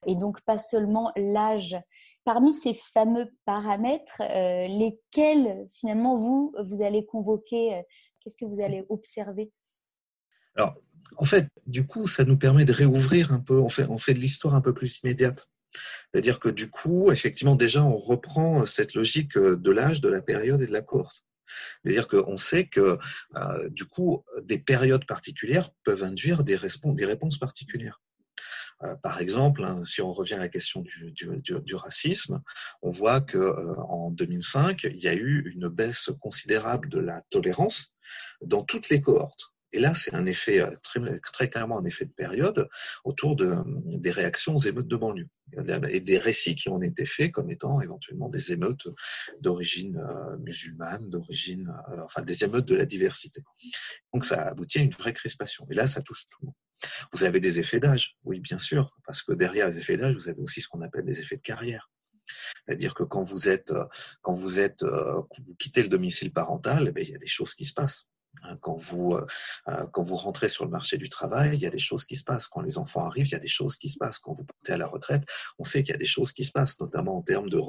et 0.08 0.16
donc 0.16 0.42
pas 0.42 0.58
seulement 0.58 1.12
l'âge. 1.16 1.78
Parmi 2.24 2.52
ces 2.52 2.74
fameux 2.74 3.30
paramètres, 3.44 4.22
lesquels 4.22 5.68
finalement 5.74 6.18
vous, 6.18 6.56
vous 6.66 6.82
allez 6.82 7.06
convoquer, 7.06 7.84
qu'est-ce 8.22 8.38
que 8.38 8.46
vous 8.46 8.62
allez 8.62 8.86
observer? 8.88 9.52
En 11.18 11.26
fait, 11.26 11.48
du 11.68 11.86
coup, 11.86 12.08
ça 12.08 12.24
nous 12.24 12.38
permet 12.38 12.66
de 12.66 12.74
réouvrir 12.74 13.32
un 13.32 13.40
peu, 13.40 13.60
on 13.60 13.70
fait, 13.70 13.86
on 13.90 13.98
fait 13.98 14.14
de 14.14 14.20
l'histoire 14.20 14.56
un 14.56 14.62
peu 14.62 14.74
plus 14.74 15.00
immédiate. 15.04 15.50
C'est-à-dire 16.12 16.40
que 16.40 16.50
du 16.50 16.70
coup, 16.70 17.12
effectivement, 17.12 17.56
déjà, 17.56 17.84
on 17.84 17.98
reprend 17.98 18.66
cette 18.66 18.94
logique 18.94 19.38
de 19.38 19.72
l'âge, 19.72 20.02
de 20.02 20.10
la 20.10 20.22
période 20.22 20.62
et 20.62 20.68
de 20.68 20.74
la 20.74 20.82
course. 20.82 21.26
C'est-à-dire 21.84 22.08
qu'on 22.08 22.38
sait 22.38 22.68
que, 22.68 22.98
euh, 23.36 23.70
du 23.70 23.86
coup, 23.86 24.24
des 24.44 24.60
périodes 24.60 25.06
particulières 25.06 25.70
peuvent 25.84 26.04
induire 26.04 26.44
des, 26.44 26.56
réponses 26.56 27.38
particulières. 27.38 28.02
Euh, 28.84 28.96
par 28.96 29.22
exemple, 29.22 29.64
hein, 29.64 29.84
si 29.86 30.02
on 30.02 30.12
revient 30.12 30.36
à 30.36 30.40
la 30.40 30.50
question 30.50 30.82
du, 30.82 31.76
racisme, 31.76 32.42
on 32.82 32.92
voit 32.92 33.22
que 33.22 33.38
euh, 33.38 33.76
en 33.82 34.12
2005, 34.12 34.84
il 34.84 35.00
y 35.00 35.08
a 35.08 35.14
eu 35.14 35.52
une 35.54 35.68
baisse 35.68 36.10
considérable 36.20 36.90
de 36.90 37.00
la 37.00 37.22
tolérance 37.30 37.94
dans 38.42 38.64
toutes 38.64 38.90
les 38.90 39.02
cohortes. 39.02 39.53
Et 39.74 39.80
là, 39.80 39.94
c'est 39.96 40.14
un 40.14 40.26
effet 40.28 40.62
euh, 40.62 40.72
très, 41.24 41.50
clairement 41.50 41.80
un 41.80 41.84
effet 41.84 42.06
de 42.06 42.12
période 42.12 42.70
autour 43.04 43.36
de, 43.36 43.56
des 43.98 44.12
réactions 44.12 44.56
aux 44.56 44.60
émeutes 44.60 44.88
de 44.88 44.96
banlieue 44.96 45.28
et 45.90 46.00
des 46.00 46.18
récits 46.18 46.56
qui 46.56 46.70
ont 46.70 46.82
été 46.82 47.06
faits 47.06 47.32
comme 47.32 47.52
étant 47.52 47.82
éventuellement 47.82 48.30
des 48.30 48.52
émeutes 48.52 48.88
d'origine 49.42 49.98
euh, 49.98 50.38
musulmane, 50.38 51.10
d'origine, 51.10 51.74
euh, 51.90 52.02
enfin 52.04 52.22
des 52.22 52.44
émeutes 52.44 52.66
de 52.66 52.76
la 52.76 52.86
diversité. 52.86 53.42
Donc 54.14 54.26
ça 54.26 54.48
aboutit 54.48 54.80
à 54.80 54.82
une 54.82 54.92
vraie 54.92 55.14
crispation. 55.14 55.68
Et 55.70 55.74
là, 55.74 55.88
ça 55.88 56.02
touche 56.02 56.28
tout 56.30 56.40
le 56.42 56.46
monde. 56.48 56.56
Vous 57.12 57.24
avez 57.24 57.40
des 57.40 57.60
effets 57.60 57.80
d'âge, 57.80 58.18
oui, 58.24 58.40
bien 58.40 58.58
sûr, 58.58 58.86
parce 59.06 59.24
que 59.24 59.34
derrière 59.34 59.68
les 59.68 59.80
effets 59.80 59.98
d'âge, 59.98 60.16
vous 60.16 60.30
avez 60.30 60.42
aussi 60.42 60.62
ce 60.62 60.68
qu'on 60.68 60.82
appelle 60.82 61.06
des 61.06 61.20
effets 61.20 61.38
de 61.38 61.42
carrière. 61.42 61.90
C'est-à-dire 62.66 62.94
que 62.94 63.04
quand 63.04 63.22
vous 63.22 63.50
êtes, 63.50 63.74
vous 64.24 65.56
quittez 65.60 65.82
le 65.82 65.90
domicile 65.90 66.32
parental, 66.32 66.94
eh 66.96 67.02
il 67.02 67.10
y 67.10 67.16
a 67.16 67.18
des 67.18 67.28
choses 67.28 67.54
qui 67.54 67.66
se 67.66 67.74
passent. 67.74 68.10
Hein, 68.42 68.56
quand 68.62 68.76
vous, 68.76 69.14
euh, 69.14 69.26
euh, 69.70 69.86
quand 69.92 70.02
vous 70.02 70.16
rentrez 70.16 70.50
sur 70.50 70.66
le 70.66 70.72
marché 70.72 70.98
du 70.98 71.08
travail, 71.08 71.52
il 71.54 71.62
y 71.62 71.66
a 71.66 71.70
des 71.70 71.80
choses 71.80 72.04
qui 72.04 72.16
se 72.16 72.24
passent. 72.24 72.48
Quand 72.48 72.62
les 72.62 72.78
enfants 72.78 73.06
arrivent, 73.06 73.28
il 73.28 73.32
y 73.32 73.36
a 73.36 73.40
des 73.40 73.48
choses 73.48 73.78
qui 73.78 73.90
se 73.90 73.98
passent. 73.98 74.20
Quand 74.20 74.34
vous 74.34 74.44
partez 74.44 74.74
à 74.74 74.78
la 74.78 74.88
retraite, 74.88 75.24
on 75.60 75.64
sait 75.64 75.84
qu'il 75.84 75.94
y 75.94 75.96
a 75.96 76.00
des 76.00 76.06
choses 76.06 76.32
qui 76.32 76.44
se 76.44 76.52
passent, 76.52 76.80
notamment 76.80 77.18
en 77.18 77.22
termes 77.22 77.50
de, 77.50 77.62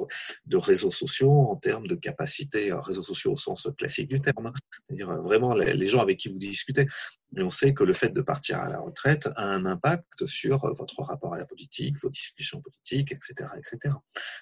de 0.45 0.57
réseaux 0.57 0.91
sociaux, 0.91 1.49
en 1.49 1.55
termes 1.55 1.87
de 1.87 1.95
capacité, 1.95 2.71
euh, 2.71 2.79
réseaux 2.79 3.03
sociaux 3.03 3.33
au 3.33 3.35
sens 3.35 3.67
classique 3.77 4.09
du 4.09 4.19
terme. 4.21 4.47
Hein. 4.47 4.53
C'est-à-dire 4.87 5.13
vraiment 5.21 5.53
les, 5.53 5.85
gens 5.85 6.01
avec 6.01 6.17
qui 6.17 6.29
vous 6.29 6.39
discutez. 6.39 6.87
Mais 7.31 7.43
on 7.43 7.49
sait 7.49 7.73
que 7.73 7.83
le 7.83 7.93
fait 7.93 8.09
de 8.09 8.21
partir 8.21 8.59
à 8.59 8.69
la 8.69 8.79
retraite 8.79 9.29
a 9.35 9.43
un 9.43 9.65
impact 9.65 10.25
sur 10.25 10.73
votre 10.73 11.01
rapport 11.01 11.33
à 11.33 11.37
la 11.37 11.45
politique, 11.45 11.97
vos 12.01 12.09
discussions 12.09 12.61
politiques, 12.61 13.11
etc., 13.11 13.49
etc. 13.57 13.93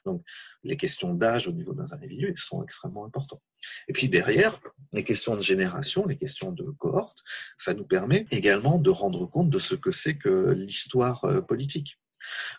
Donc, 0.05 0.23
les 0.63 0.77
questions 0.77 1.13
d'âge 1.13 1.47
au 1.47 1.51
niveau 1.51 1.73
d'un 1.73 1.91
individu 1.91 2.33
sont 2.37 2.63
extrêmement 2.63 3.05
importantes. 3.05 3.41
Et 3.87 3.93
puis 3.93 4.09
derrière, 4.09 4.59
les 4.93 5.03
questions 5.03 5.35
de 5.35 5.41
génération, 5.41 6.05
les 6.05 6.17
questions 6.17 6.51
de 6.51 6.63
cohorte, 6.63 7.23
ça 7.57 7.73
nous 7.73 7.85
permet 7.85 8.25
également 8.31 8.79
de 8.79 8.89
rendre 8.89 9.25
compte 9.25 9.49
de 9.49 9.59
ce 9.59 9.75
que 9.75 9.91
c'est 9.91 10.15
que 10.15 10.51
l'histoire 10.51 11.25
euh, 11.25 11.41
politique. 11.41 11.99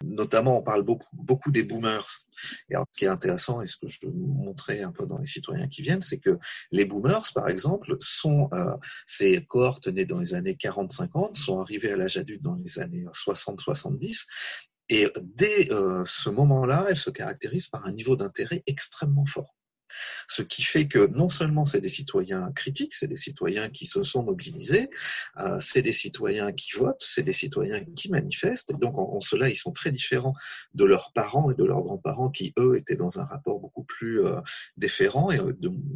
Notamment, 0.03 0.59
on 0.59 0.63
parle 0.63 0.83
beaucoup, 0.83 1.51
des 1.51 1.63
boomers. 1.63 2.07
Et 2.69 2.75
alors, 2.75 2.87
ce 2.93 2.99
qui 2.99 3.05
est 3.07 3.09
intéressant, 3.09 3.63
et 3.63 3.67
ce 3.67 3.77
que 3.77 3.87
je 3.87 3.99
veux 4.03 4.13
montrer 4.13 4.83
un 4.83 4.93
peu 4.93 5.07
dans 5.07 5.17
les 5.17 5.27
citoyens 5.27 5.69
qui 5.69 5.81
viennent, 5.81 6.03
c'est 6.03 6.19
que 6.19 6.39
les 6.71 6.85
boomers, 6.85 7.33
par 7.35 7.49
exemple, 7.49 7.97
sont 8.01 8.49
euh, 8.53 8.77
ces 9.07 9.43
cohortes 9.47 9.89
nées 9.89 10.05
dans 10.05 10.19
les 10.19 10.35
années 10.35 10.55
40-50, 10.55 11.37
sont 11.37 11.61
arrivées 11.61 11.93
à 11.93 11.97
l'âge 11.97 12.19
adulte 12.19 12.43
dans 12.43 12.57
les 12.57 12.79
années 12.79 13.07
60-70. 13.07 14.25
Et 14.91 15.07
dès 15.23 15.73
euh, 15.73 16.05
ce 16.07 16.29
moment-là, 16.29 16.87
elles 16.91 16.97
se 16.97 17.11
caractérisent 17.11 17.69
par 17.69 17.87
un 17.87 17.93
niveau 17.93 18.17
d'intérêt 18.17 18.63
extrêmement 18.67 19.25
fort 19.25 19.55
Ce 20.29 20.43
qui 20.43 20.63
fait 20.63 20.89
que 20.89 21.07
non 21.07 21.29
seulement 21.29 21.65
c'est 21.65 21.81
des 21.81 21.89
citoyens 21.89 22.51
critiques, 22.55 22.95
c'est 22.95 23.07
des 23.07 23.17
citoyens 23.17 23.69
qui 23.69 23.87
se 23.87 24.03
sont 24.03 24.23
mobilisés, 24.23 24.91
euh, 25.39 25.59
c'est 25.61 25.83
des 25.83 25.93
citoyens 25.93 26.53
qui 26.53 26.73
votent, 26.73 27.03
c'est 27.03 27.23
des 27.23 27.33
citoyens 27.33 27.85
qui 27.97 28.11
manifestent. 28.11 28.71
Et 28.71 28.75
donc 28.75 28.97
en, 28.99 29.21
cela, 29.21 29.49
ils 29.49 29.57
sont 29.57 29.73
très 29.73 29.91
différents 29.91 30.35
de 30.75 30.85
leurs 30.85 31.13
parents 31.13 31.51
et 31.51 31.55
de 31.55 31.65
leurs 31.65 31.83
grands-parents 31.83 32.31
qui, 32.31 32.53
eux, 32.59 32.77
étaient 32.77 32.97
dans 32.97 33.19
un 33.19 33.25
rapport 33.25 33.61
beaucoup 33.61 33.85
plus 33.85 34.25
euh, 34.25 34.41
déférent 34.77 35.31
et, 35.31 35.41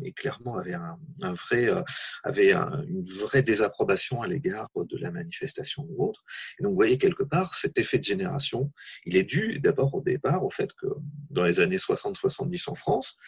et, 0.04 0.12
clairement 0.12 0.56
avaient, 0.56 0.74
un 0.74 1.32
vrai, 1.32 1.68
euh, 1.68 1.82
avaient 2.24 2.52
une 2.52 3.04
vraie 3.04 3.42
désapprobation 3.42 4.22
à 4.22 4.26
l'égard 4.26 4.68
de 4.76 4.96
la 4.98 5.10
manifestation 5.10 5.86
ou 5.90 6.08
autre. 6.08 6.24
Et 6.58 6.62
donc 6.62 6.70
vous 6.70 6.76
voyez 6.76 6.98
quelque 6.98 7.24
part, 7.24 7.54
cet 7.54 7.78
effet 7.78 7.98
de 7.98 8.04
génération, 8.04 8.72
il 9.04 9.16
est 9.16 9.24
dû 9.24 9.58
d'abord 9.60 9.94
au 9.94 10.00
départ 10.00 10.44
au 10.44 10.50
fait 10.50 10.72
que 10.74 10.86
dans 11.30 11.44
les 11.44 11.60
années 11.60 11.76
60-70 11.76 12.70
en 12.70 12.74
France, 12.74 13.18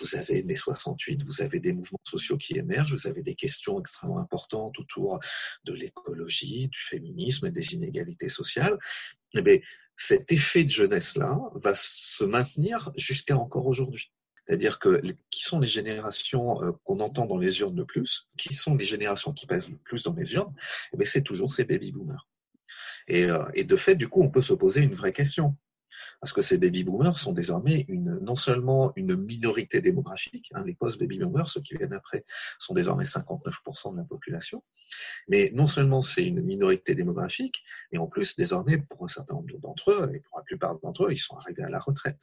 vous 0.00 0.14
avez 0.14 0.42
mai 0.42 0.56
68, 0.56 1.22
vous 1.22 1.42
avez 1.42 1.60
des 1.60 1.72
mouvements 1.72 2.00
sociaux 2.04 2.36
qui 2.36 2.58
émergent, 2.58 2.94
vous 2.94 3.06
avez 3.06 3.22
des 3.22 3.34
questions 3.34 3.78
extrêmement 3.80 4.18
importantes 4.18 4.78
autour 4.78 5.18
de 5.64 5.72
l'écologie, 5.72 6.68
du 6.68 6.78
féminisme 6.78 7.46
et 7.46 7.50
des 7.50 7.74
inégalités 7.74 8.28
sociales. 8.28 8.78
Eh 9.34 9.62
cet 9.96 10.30
effet 10.30 10.64
de 10.64 10.70
jeunesse-là 10.70 11.40
va 11.54 11.74
se 11.74 12.24
maintenir 12.24 12.90
jusqu'à 12.96 13.36
encore 13.36 13.66
aujourd'hui. 13.66 14.12
C'est-à-dire 14.46 14.78
que 14.78 15.02
qui 15.30 15.42
sont 15.42 15.58
les 15.58 15.66
générations 15.66 16.62
euh, 16.62 16.72
qu'on 16.84 17.00
entend 17.00 17.26
dans 17.26 17.38
les 17.38 17.60
urnes 17.60 17.76
le 17.76 17.84
plus 17.84 18.28
Qui 18.38 18.54
sont 18.54 18.74
les 18.76 18.84
générations 18.84 19.32
qui 19.32 19.46
pèsent 19.46 19.68
le 19.68 19.78
plus 19.78 20.04
dans 20.04 20.14
les 20.14 20.34
urnes 20.34 20.54
eh 20.98 21.04
C'est 21.04 21.22
toujours 21.22 21.52
ces 21.52 21.64
baby-boomers. 21.64 22.28
Et, 23.08 23.24
euh, 23.24 23.44
et, 23.54 23.64
de 23.64 23.76
fait, 23.76 23.96
du 23.96 24.08
coup, 24.08 24.22
on 24.22 24.30
peut 24.30 24.42
se 24.42 24.52
poser 24.52 24.82
une 24.82 24.94
vraie 24.94 25.12
question. 25.12 25.56
Parce 26.20 26.32
que 26.32 26.42
ces 26.42 26.58
baby 26.58 26.84
boomers 26.84 27.18
sont 27.18 27.32
désormais 27.32 27.86
non 27.88 28.36
seulement 28.36 28.92
une 28.96 29.16
minorité 29.16 29.80
démographique, 29.80 30.50
hein, 30.54 30.64
les 30.64 30.74
post-baby 30.74 31.18
boomers, 31.18 31.48
ceux 31.48 31.60
qui 31.60 31.76
viennent 31.76 31.92
après, 31.92 32.24
sont 32.58 32.74
désormais 32.74 33.04
59% 33.04 33.92
de 33.92 33.96
la 33.98 34.04
population, 34.04 34.62
mais 35.28 35.50
non 35.54 35.66
seulement 35.66 36.00
c'est 36.00 36.24
une 36.24 36.42
minorité 36.42 36.94
démographique, 36.94 37.64
mais 37.92 37.98
en 37.98 38.06
plus, 38.06 38.36
désormais, 38.36 38.78
pour 38.78 39.04
un 39.04 39.08
certain 39.08 39.34
nombre 39.34 39.58
d'entre 39.60 39.90
eux, 39.90 40.10
et 40.14 40.20
pour 40.20 40.38
la 40.38 40.44
plupart 40.44 40.78
d'entre 40.80 41.06
eux, 41.06 41.12
ils 41.12 41.18
sont 41.18 41.36
arrivés 41.36 41.62
à 41.62 41.70
la 41.70 41.78
retraite. 41.78 42.20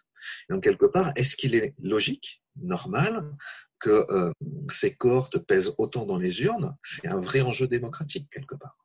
donc, 0.49 0.63
quelque 0.63 0.85
part, 0.85 1.11
est-ce 1.15 1.35
qu'il 1.35 1.55
est 1.55 1.73
logique, 1.81 2.43
normal, 2.55 3.35
que 3.79 4.05
euh, 4.09 4.31
ces 4.69 4.95
cohortes 4.95 5.39
pèsent 5.39 5.73
autant 5.77 6.05
dans 6.05 6.17
les 6.17 6.41
urnes? 6.41 6.75
C'est 6.83 7.07
un 7.07 7.17
vrai 7.17 7.41
enjeu 7.41 7.67
démocratique, 7.67 8.29
quelque 8.29 8.55
part 8.55 8.82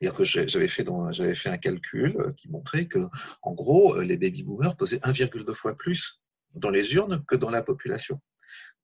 que 0.00 0.24
j'avais 0.24 0.68
fait, 0.68 0.86
j'avais 1.10 1.34
fait 1.34 1.48
un 1.48 1.58
calcul 1.58 2.16
euh, 2.18 2.32
qui 2.32 2.48
montrait 2.48 2.86
que, 2.86 3.06
en 3.42 3.52
gros, 3.52 3.96
euh, 3.96 4.02
les 4.02 4.16
baby 4.16 4.42
boomers 4.42 4.76
pesaient 4.76 4.98
1,2 4.98 5.52
fois 5.54 5.76
plus 5.76 6.20
dans 6.54 6.70
les 6.70 6.94
urnes 6.94 7.24
que 7.26 7.36
dans 7.36 7.50
la 7.50 7.62
population. 7.62 8.20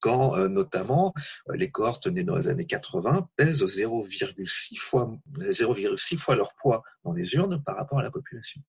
Quand 0.00 0.34
euh, 0.36 0.48
notamment 0.48 1.12
les 1.52 1.70
cohortes 1.70 2.06
nées 2.06 2.24
dans 2.24 2.36
les 2.36 2.48
années 2.48 2.66
80 2.66 3.28
pèsent 3.36 3.62
0,6 3.62 4.78
fois, 4.78 5.12
0,6 5.38 6.16
fois 6.16 6.36
leur 6.36 6.54
poids 6.54 6.82
dans 7.04 7.12
les 7.12 7.34
urnes 7.34 7.62
par 7.62 7.76
rapport 7.76 7.98
à 7.98 8.02
la 8.02 8.10
population. 8.10 8.62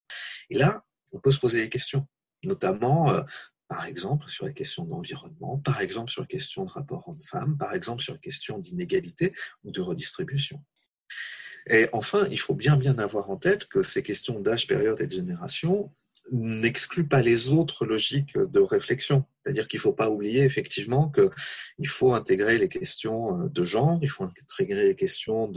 Et 0.49 0.57
là, 0.57 0.83
on 1.13 1.19
peut 1.19 1.31
se 1.31 1.39
poser 1.39 1.61
des 1.61 1.69
questions, 1.69 2.05
notamment 2.43 3.23
par 3.69 3.85
exemple 3.85 4.27
sur 4.27 4.45
les 4.45 4.53
questions 4.53 4.83
d'environnement, 4.83 5.57
par 5.59 5.79
exemple 5.79 6.11
sur 6.11 6.23
les 6.23 6.27
questions 6.27 6.65
de 6.65 6.71
rapport 6.71 7.07
hommes-femmes, 7.07 7.57
par 7.57 7.73
exemple 7.73 8.01
sur 8.01 8.11
les 8.11 8.19
questions 8.19 8.59
d'inégalité 8.59 9.33
ou 9.63 9.71
de 9.71 9.79
redistribution. 9.79 10.61
Et 11.69 11.87
enfin, 11.93 12.27
il 12.31 12.39
faut 12.39 12.55
bien 12.55 12.75
bien 12.75 12.97
avoir 12.97 13.29
en 13.29 13.37
tête 13.37 13.65
que 13.67 13.83
ces 13.83 14.03
questions 14.03 14.39
d'âge, 14.39 14.67
période 14.67 14.99
et 15.01 15.07
de 15.07 15.11
génération 15.11 15.91
n'excluent 16.31 17.07
pas 17.07 17.21
les 17.21 17.49
autres 17.49 17.85
logiques 17.85 18.37
de 18.37 18.59
réflexion. 18.59 19.25
C'est-à-dire 19.43 19.67
qu'il 19.67 19.79
ne 19.79 19.81
faut 19.81 19.93
pas 19.93 20.09
oublier 20.09 20.43
effectivement 20.43 21.11
qu'il 21.11 21.87
faut 21.87 22.13
intégrer 22.13 22.57
les 22.59 22.67
questions 22.67 23.47
de 23.47 23.63
genre, 23.63 23.97
il 24.01 24.09
faut 24.09 24.23
intégrer 24.23 24.87
les 24.89 24.95
questions 24.95 25.51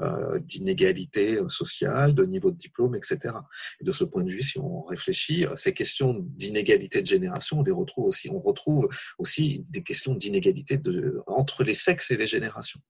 euh, 0.00 0.38
d'inégalité 0.40 1.38
sociale, 1.48 2.14
de 2.14 2.24
niveau 2.26 2.50
de 2.50 2.58
diplôme, 2.58 2.94
etc. 2.94 3.34
Et 3.80 3.84
de 3.84 3.92
ce 3.92 4.04
point 4.04 4.24
de 4.24 4.30
vue, 4.30 4.42
si 4.42 4.58
on 4.58 4.82
réfléchit, 4.82 5.46
ces 5.56 5.72
questions 5.72 6.14
d'inégalité 6.20 7.00
de 7.00 7.06
génération, 7.06 7.60
on 7.60 7.62
les 7.62 7.72
retrouve 7.72 8.04
aussi. 8.04 8.28
On 8.30 8.38
retrouve 8.38 8.88
aussi 9.18 9.64
des 9.70 9.82
questions 9.82 10.14
d'inégalité 10.14 10.76
de, 10.76 11.22
entre 11.26 11.64
les 11.64 11.74
sexes 11.74 12.10
et 12.10 12.16
les 12.16 12.26
générations. 12.26 12.80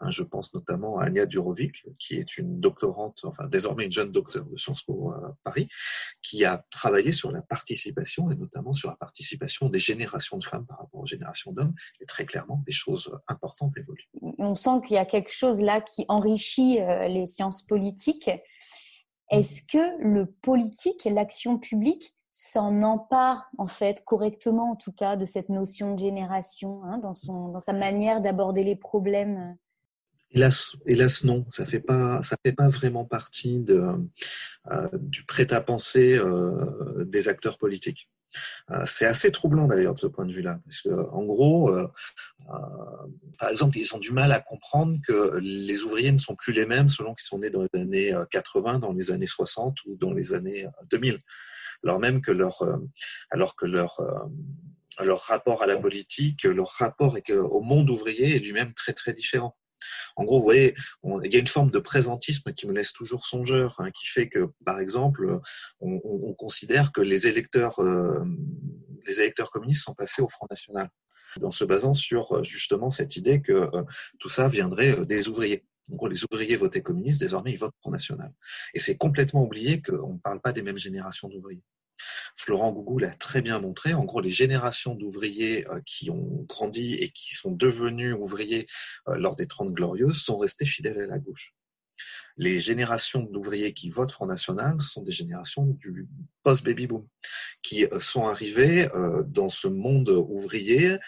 Hein, 0.00 0.10
je 0.10 0.22
pense 0.22 0.54
notamment 0.54 0.98
à 0.98 1.06
Anya 1.06 1.26
Durovic, 1.26 1.86
qui 1.98 2.16
est 2.16 2.38
une 2.38 2.60
doctorante, 2.60 3.20
enfin 3.24 3.46
désormais 3.46 3.84
une 3.86 3.92
jeune 3.92 4.10
docteure 4.10 4.44
de 4.46 4.56
Sciences 4.56 4.82
Po 4.82 5.12
à 5.12 5.36
Paris, 5.44 5.68
qui 6.22 6.44
a 6.44 6.64
travaillé 6.70 7.12
sur 7.12 7.30
la 7.30 7.42
participation 7.42 8.30
et 8.30 8.36
notamment 8.36 8.72
sur 8.72 8.88
la 8.88 8.96
participation 8.96 9.68
des 9.68 9.78
générations 9.78 10.38
de 10.38 10.44
femmes 10.44 10.66
par 10.66 10.78
rapport 10.78 11.00
aux 11.00 11.06
générations 11.06 11.52
d'hommes. 11.52 11.74
Et 12.00 12.06
très 12.06 12.26
clairement, 12.26 12.62
des 12.66 12.72
choses 12.72 13.12
importantes 13.28 13.76
évoluent. 13.76 14.08
On 14.38 14.54
sent 14.54 14.80
qu'il 14.86 14.96
y 14.96 14.98
a 14.98 15.06
quelque 15.06 15.32
chose 15.32 15.60
là 15.60 15.80
qui 15.80 16.04
enrichit 16.08 16.80
euh, 16.80 17.08
les 17.08 17.26
sciences 17.26 17.62
politiques. 17.62 18.30
Est-ce 19.30 19.62
que 19.62 20.02
le 20.02 20.26
politique, 20.26 21.04
l'action 21.04 21.58
publique, 21.58 22.14
s'en 22.34 22.82
empare 22.82 23.50
en 23.58 23.66
fait 23.66 24.02
correctement 24.06 24.72
en 24.72 24.76
tout 24.76 24.90
cas 24.90 25.16
de 25.16 25.26
cette 25.26 25.50
notion 25.50 25.94
de 25.94 26.00
génération 26.00 26.82
hein, 26.84 26.96
dans, 26.96 27.12
son, 27.12 27.48
dans 27.48 27.60
sa 27.60 27.74
manière 27.74 28.22
d'aborder 28.22 28.64
les 28.64 28.74
problèmes. 28.74 29.56
Hélas, 30.30 30.74
hélas 30.86 31.24
non, 31.24 31.44
ça 31.50 31.66
fait 31.66 31.80
pas, 31.80 32.22
ça 32.22 32.36
fait 32.44 32.54
pas 32.54 32.68
vraiment 32.68 33.04
partie 33.04 33.60
de, 33.60 33.86
euh, 34.70 34.88
du 34.94 35.24
prêt-à-penser 35.24 36.16
euh, 36.16 37.04
des 37.04 37.28
acteurs 37.28 37.58
politiques. 37.58 38.08
Euh, 38.70 38.82
c'est 38.86 39.04
assez 39.04 39.30
troublant 39.30 39.66
d'ailleurs 39.66 39.92
de 39.92 39.98
ce 39.98 40.06
point 40.06 40.24
de 40.24 40.32
vue-là, 40.32 40.58
parce 40.64 40.80
que 40.80 40.88
en 40.88 41.24
gros, 41.24 41.70
par 43.38 43.50
exemple, 43.50 43.76
ils 43.76 43.94
ont 43.94 43.98
du 43.98 44.12
mal 44.12 44.32
à 44.32 44.40
comprendre 44.40 44.96
que 45.06 45.38
les 45.38 45.82
ouvriers 45.82 46.12
ne 46.12 46.18
sont 46.18 46.34
plus 46.34 46.54
les 46.54 46.64
mêmes 46.64 46.88
selon 46.88 47.14
qu'ils 47.14 47.26
sont 47.26 47.40
nés 47.40 47.50
dans 47.50 47.60
les 47.70 47.80
années 47.80 48.14
80, 48.30 48.78
dans 48.78 48.92
les 48.94 49.10
années 49.10 49.26
60 49.26 49.84
ou 49.84 49.96
dans 49.96 50.14
les 50.14 50.32
années 50.32 50.66
2000 50.90 51.20
alors 51.84 51.98
même 51.98 52.20
que 52.20 52.30
leur, 52.30 52.62
euh, 52.62 52.76
alors 53.30 53.56
que 53.56 53.66
leur, 53.66 54.00
euh, 54.00 55.04
leur 55.04 55.20
rapport 55.20 55.62
à 55.62 55.66
la 55.66 55.76
politique, 55.76 56.44
leur 56.44 56.68
rapport 56.68 57.16
au 57.30 57.60
monde 57.60 57.90
ouvrier 57.90 58.36
est 58.36 58.38
lui-même 58.38 58.74
très 58.74 58.92
très 58.92 59.12
différent. 59.12 59.56
En 60.14 60.24
gros, 60.24 60.38
vous 60.38 60.44
voyez, 60.44 60.74
il 61.24 61.32
y 61.32 61.36
a 61.36 61.40
une 61.40 61.48
forme 61.48 61.70
de 61.70 61.78
présentisme 61.80 62.52
qui 62.52 62.66
me 62.66 62.72
laisse 62.72 62.92
toujours 62.92 63.24
songeur, 63.24 63.74
hein, 63.78 63.90
qui 63.90 64.06
fait 64.06 64.28
que, 64.28 64.50
par 64.64 64.78
exemple, 64.78 65.40
on, 65.80 66.34
considère 66.34 66.92
que 66.92 67.00
les 67.00 67.26
électeurs, 67.26 67.80
euh, 67.80 68.24
les 69.06 69.20
électeurs 69.20 69.50
communistes 69.50 69.84
sont 69.84 69.94
passés 69.94 70.22
au 70.22 70.28
Front 70.28 70.46
National, 70.50 70.88
en 71.42 71.50
se 71.50 71.64
basant 71.64 71.94
sur 71.94 72.44
justement 72.44 72.90
cette 72.90 73.16
idée 73.16 73.40
que 73.40 73.68
tout 74.20 74.28
ça 74.28 74.48
viendrait 74.48 75.00
des 75.06 75.28
ouvriers. 75.28 75.64
En 75.90 75.96
gros, 75.96 76.08
les 76.08 76.22
ouvriers 76.24 76.56
votaient 76.56 76.82
communistes, 76.82 77.20
désormais 77.20 77.52
ils 77.52 77.58
votent 77.58 77.74
Front 77.80 77.90
National. 77.90 78.32
Et 78.74 78.78
c'est 78.78 78.96
complètement 78.96 79.42
oublié 79.42 79.82
qu'on 79.82 80.14
ne 80.14 80.18
parle 80.18 80.40
pas 80.40 80.52
des 80.52 80.62
mêmes 80.62 80.78
générations 80.78 81.28
d'ouvriers. 81.28 81.64
Florent 82.36 82.72
Gougou 82.72 82.98
l'a 82.98 83.10
très 83.10 83.42
bien 83.42 83.58
montré. 83.58 83.94
En 83.94 84.04
gros, 84.04 84.20
les 84.20 84.30
générations 84.30 84.94
d'ouvriers 84.94 85.68
euh, 85.68 85.80
qui 85.86 86.10
ont 86.10 86.44
grandi 86.48 86.94
et 86.94 87.10
qui 87.10 87.34
sont 87.34 87.52
devenus 87.52 88.14
ouvriers 88.14 88.66
euh, 89.08 89.16
lors 89.16 89.36
des 89.36 89.46
Trente 89.46 89.72
Glorieuses 89.72 90.22
sont 90.22 90.38
restés 90.38 90.64
fidèles 90.64 91.02
à 91.02 91.06
la 91.06 91.18
gauche. 91.18 91.54
Les 92.36 92.60
générations 92.60 93.22
d'ouvriers 93.22 93.74
qui 93.74 93.90
votent 93.90 94.10
Front 94.10 94.26
National 94.26 94.80
sont 94.80 95.02
des 95.02 95.12
générations 95.12 95.66
du 95.66 96.08
post-baby 96.42 96.86
boom, 96.86 97.06
qui 97.62 97.84
euh, 97.84 98.00
sont 98.00 98.26
arrivés 98.26 98.88
dans 99.26 99.48
ce 99.48 99.68
monde 99.68 100.08
ouvrier 100.10 100.98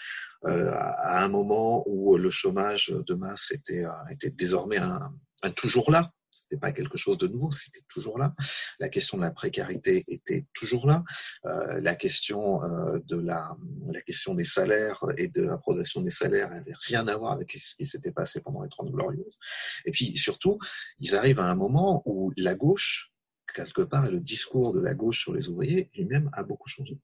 à 0.43 1.23
un 1.23 1.27
moment 1.27 1.83
où 1.87 2.17
le 2.17 2.29
chômage 2.29 2.93
de 3.07 3.13
masse 3.15 3.51
était, 3.51 3.83
était 4.11 4.29
désormais 4.29 4.77
un 4.77 5.11
toujours 5.55 5.91
là 5.91 6.11
c'était 6.45 6.59
pas 6.59 6.71
quelque 6.71 6.97
chose 6.97 7.17
de 7.17 7.27
nouveau, 7.27 7.51
c'était 7.51 7.81
toujours 7.87 8.19
là. 8.19 8.33
La 8.79 8.89
question 8.89 9.17
de 9.17 9.23
la 9.23 9.31
précarité 9.31 10.03
était 10.07 10.45
toujours 10.53 10.87
là. 10.87 11.03
Euh, 11.45 11.79
la 11.81 11.95
question 11.95 12.63
euh, 12.63 12.99
de 13.05 13.17
la, 13.17 13.55
la 13.87 14.01
question 14.01 14.35
des 14.35 14.43
salaires 14.43 15.03
et 15.17 15.27
de 15.27 15.41
la 15.41 15.57
progression 15.57 16.01
des 16.01 16.11
salaires 16.11 16.51
n'avait 16.51 16.75
rien 16.87 17.07
à 17.07 17.17
voir 17.17 17.33
avec 17.33 17.51
ce 17.51 17.75
qui 17.75 17.85
s'était 17.85 18.11
passé 18.11 18.41
pendant 18.41 18.61
les 18.61 18.69
Trente 18.69 18.91
Glorieuses. 18.91 19.39
Et 19.85 19.91
puis 19.91 20.15
surtout, 20.17 20.59
ils 20.99 21.15
arrivent 21.15 21.39
à 21.39 21.45
un 21.45 21.55
moment 21.55 22.03
où 22.05 22.31
la 22.37 22.53
gauche, 22.53 23.11
quelque 23.53 23.81
part, 23.81 24.05
et 24.05 24.11
le 24.11 24.19
discours 24.19 24.73
de 24.73 24.79
la 24.79 24.93
gauche 24.93 25.21
sur 25.21 25.33
les 25.33 25.49
ouvriers 25.49 25.89
lui-même 25.95 26.29
a 26.33 26.43
beaucoup 26.43 26.69
changé. 26.69 26.99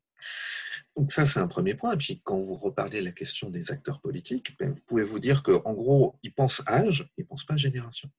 Donc 0.95 1.11
ça, 1.11 1.25
c'est 1.25 1.39
un 1.39 1.47
premier 1.47 1.73
point. 1.73 1.93
Et 1.93 1.97
puis 1.97 2.21
quand 2.23 2.39
vous 2.39 2.55
reparlez 2.55 2.99
de 2.99 3.05
la 3.05 3.11
question 3.11 3.49
des 3.49 3.71
acteurs 3.71 4.01
politiques, 4.01 4.55
ben, 4.59 4.71
vous 4.71 4.81
pouvez 4.87 5.03
vous 5.03 5.19
dire 5.19 5.41
qu'en 5.41 5.73
gros, 5.73 6.19
ils 6.21 6.33
pensent 6.33 6.61
âge, 6.67 7.09
ils 7.17 7.25
pensent 7.25 7.45
pas 7.45 7.57
génération. 7.57 8.09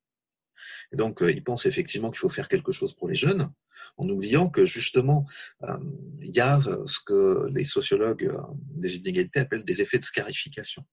Et 0.93 0.97
donc, 0.97 1.23
euh, 1.23 1.31
ils 1.31 1.45
pensent 1.45 1.67
effectivement 1.67 2.11
qu'il 2.11 2.19
faut 2.19 2.29
faire 2.29 2.49
quelque 2.49 2.73
chose 2.73 2.95
pour 2.95 3.09
les 3.09 3.15
jeunes, 3.15 3.51
en 3.97 4.09
oubliant 4.09 4.49
que 4.49 4.65
justement, 4.65 5.25
euh, 5.65 5.77
il 6.21 6.35
y 6.35 6.41
a 6.41 6.59
euh, 6.59 6.87
ce 6.87 6.99
que 7.05 7.47
les 7.53 7.65
sociologues 7.65 8.35
des 8.75 8.97
inégalités 8.97 9.41
appellent 9.41 9.65
des 9.65 9.83
effets 9.83 9.99
de 9.99 10.05
scarification, 10.05 10.85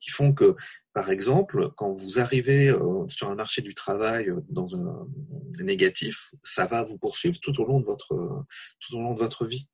qui 0.00 0.10
font 0.10 0.32
que, 0.32 0.54
par 0.92 1.10
exemple, 1.10 1.70
quand 1.76 1.90
vous 1.90 2.20
arrivez 2.20 2.74
sur 3.08 3.30
un 3.30 3.34
marché 3.34 3.62
du 3.62 3.74
travail 3.74 4.30
dans 4.48 4.76
un 4.76 5.06
négatif, 5.60 6.32
ça 6.42 6.66
va 6.66 6.82
vous 6.82 6.98
poursuivre 6.98 7.38
tout 7.40 7.58
au 7.60 7.66
long 7.66 7.80
de 7.80 7.86
votre, 7.86 8.44
tout 8.80 8.96
au 8.96 9.00
long 9.00 9.14
de 9.14 9.18
votre 9.18 9.46
vie. 9.46 9.68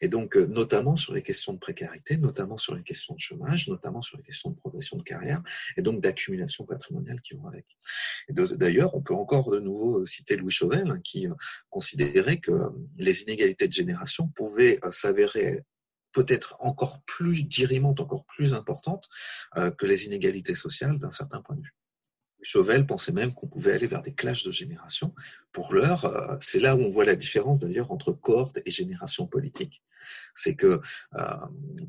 Et 0.00 0.08
donc, 0.08 0.36
euh, 0.36 0.46
notamment 0.46 0.96
sur 0.96 1.14
les 1.14 1.22
questions 1.22 1.52
de 1.52 1.58
précarité, 1.58 2.16
notamment 2.16 2.56
sur 2.56 2.74
les 2.74 2.82
questions 2.82 3.14
de 3.14 3.20
chômage, 3.20 3.68
notamment 3.68 4.02
sur 4.02 4.16
les 4.16 4.22
questions 4.22 4.50
de 4.50 4.56
progression 4.56 4.96
de 4.96 5.02
carrière, 5.02 5.42
et 5.76 5.82
donc 5.82 6.00
d'accumulation 6.00 6.64
patrimoniale 6.64 7.20
qui 7.20 7.34
vont 7.34 7.46
avec. 7.46 7.66
D'ailleurs, 8.28 8.94
on 8.94 9.02
peut 9.02 9.14
encore 9.14 9.50
de 9.50 9.60
nouveau 9.60 10.04
citer 10.04 10.36
Louis 10.36 10.52
Chauvel, 10.52 10.90
hein, 10.90 11.00
qui 11.02 11.26
euh, 11.26 11.34
considérait 11.70 12.38
que 12.38 12.50
euh, 12.50 12.70
les 12.98 13.22
inégalités 13.22 13.68
de 13.68 13.72
génération 13.72 14.28
pouvaient 14.28 14.78
s'avérer 14.90 15.62
peut-être 16.12 16.56
encore 16.60 17.02
plus 17.02 17.42
dirimantes, 17.42 18.00
encore 18.00 18.24
plus 18.24 18.54
importantes 18.54 19.08
que 19.54 19.84
les 19.84 20.06
inégalités 20.06 20.54
sociales 20.54 20.98
d'un 21.00 21.10
certain 21.10 21.40
point 21.42 21.56
de 21.56 21.62
vue. 21.62 21.74
Chauvel 22.44 22.86
pensait 22.86 23.12
même 23.12 23.32
qu'on 23.32 23.46
pouvait 23.46 23.72
aller 23.72 23.86
vers 23.86 24.02
des 24.02 24.14
clashs 24.14 24.44
de 24.44 24.52
génération. 24.52 25.14
Pour 25.52 25.72
l'heure, 25.72 26.04
euh, 26.04 26.36
c'est 26.40 26.60
là 26.60 26.76
où 26.76 26.80
on 26.80 26.90
voit 26.90 27.04
la 27.04 27.16
différence 27.16 27.60
d'ailleurs 27.60 27.90
entre 27.90 28.12
cohorte 28.12 28.60
et 28.64 28.70
génération 28.70 29.26
politique. 29.26 29.82
C'est 30.34 30.54
que 30.54 30.80
euh, 31.16 31.36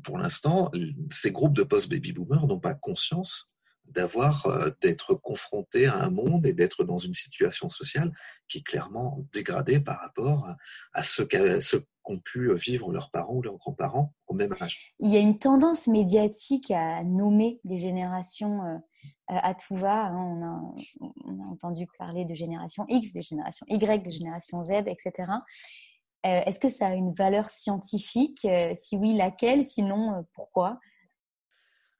pour 0.02 0.18
l'instant, 0.18 0.70
ces 1.10 1.30
groupes 1.30 1.54
de 1.54 1.62
post-baby 1.62 2.12
boomers 2.12 2.46
n'ont 2.46 2.60
pas 2.60 2.74
conscience 2.74 3.48
d'avoir 3.92 4.46
euh, 4.46 4.70
d'être 4.80 5.14
confrontés 5.14 5.86
à 5.86 5.96
un 5.96 6.10
monde 6.10 6.46
et 6.46 6.52
d'être 6.52 6.84
dans 6.84 6.98
une 6.98 7.14
situation 7.14 7.68
sociale 7.68 8.12
qui 8.48 8.58
est 8.58 8.62
clairement 8.62 9.24
dégradée 9.32 9.80
par 9.80 10.00
rapport 10.00 10.54
à 10.92 11.02
ce 11.02 11.22
qu'ont 11.22 12.18
pu 12.18 12.54
vivre 12.54 12.92
leurs 12.92 13.10
parents 13.10 13.34
ou 13.34 13.42
leurs 13.42 13.56
grands-parents 13.56 14.14
au 14.26 14.34
même 14.34 14.54
âge. 14.60 14.94
Il 15.00 15.12
y 15.12 15.16
a 15.16 15.20
une 15.20 15.38
tendance 15.38 15.88
médiatique 15.88 16.70
à 16.70 17.02
nommer 17.02 17.60
des 17.64 17.78
générations 17.78 18.80
à 19.28 19.54
tout 19.54 19.74
va. 19.74 20.06
Hein, 20.06 20.42
on, 21.00 21.42
a, 21.42 21.50
entendu 21.50 21.86
parler 21.98 22.24
de 22.24 22.34
génération 22.34 22.84
X, 22.88 23.12
de 23.12 23.20
génération 23.20 23.66
Y, 23.68 24.04
de 24.04 24.10
génération 24.10 24.62
Z, 24.62 24.70
etc. 24.86 25.12
Euh, 26.26 26.40
est-ce 26.46 26.58
que 26.58 26.68
ça 26.68 26.88
a 26.88 26.94
une 26.94 27.12
valeur 27.12 27.50
scientifique? 27.50 28.44
Euh, 28.44 28.72
Si 28.74 28.96
oui, 28.96 29.14
laquelle? 29.14 29.64
Sinon, 29.64 30.14
euh, 30.14 30.22
pourquoi? 30.34 30.78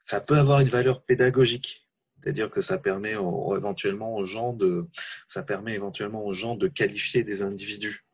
Ça 0.07 0.21
peut 0.21 0.39
avoir 0.39 0.61
une 0.61 0.69
valeur 0.69 1.03
pédagogique. 1.03 1.87
C'est-à-dire 2.23 2.51
que 2.51 2.63
ça 2.63 2.79
permet 2.79 3.13
éventuellement 3.13 4.17
aux 4.17 4.25
gens 4.25 4.53
de, 4.53 4.89
ça 5.27 5.43
permet 5.43 5.75
éventuellement 5.75 6.25
aux 6.25 6.33
gens 6.33 6.57
de 6.57 6.67
qualifier 6.67 7.23
des 7.23 7.43
individus. 7.43 8.07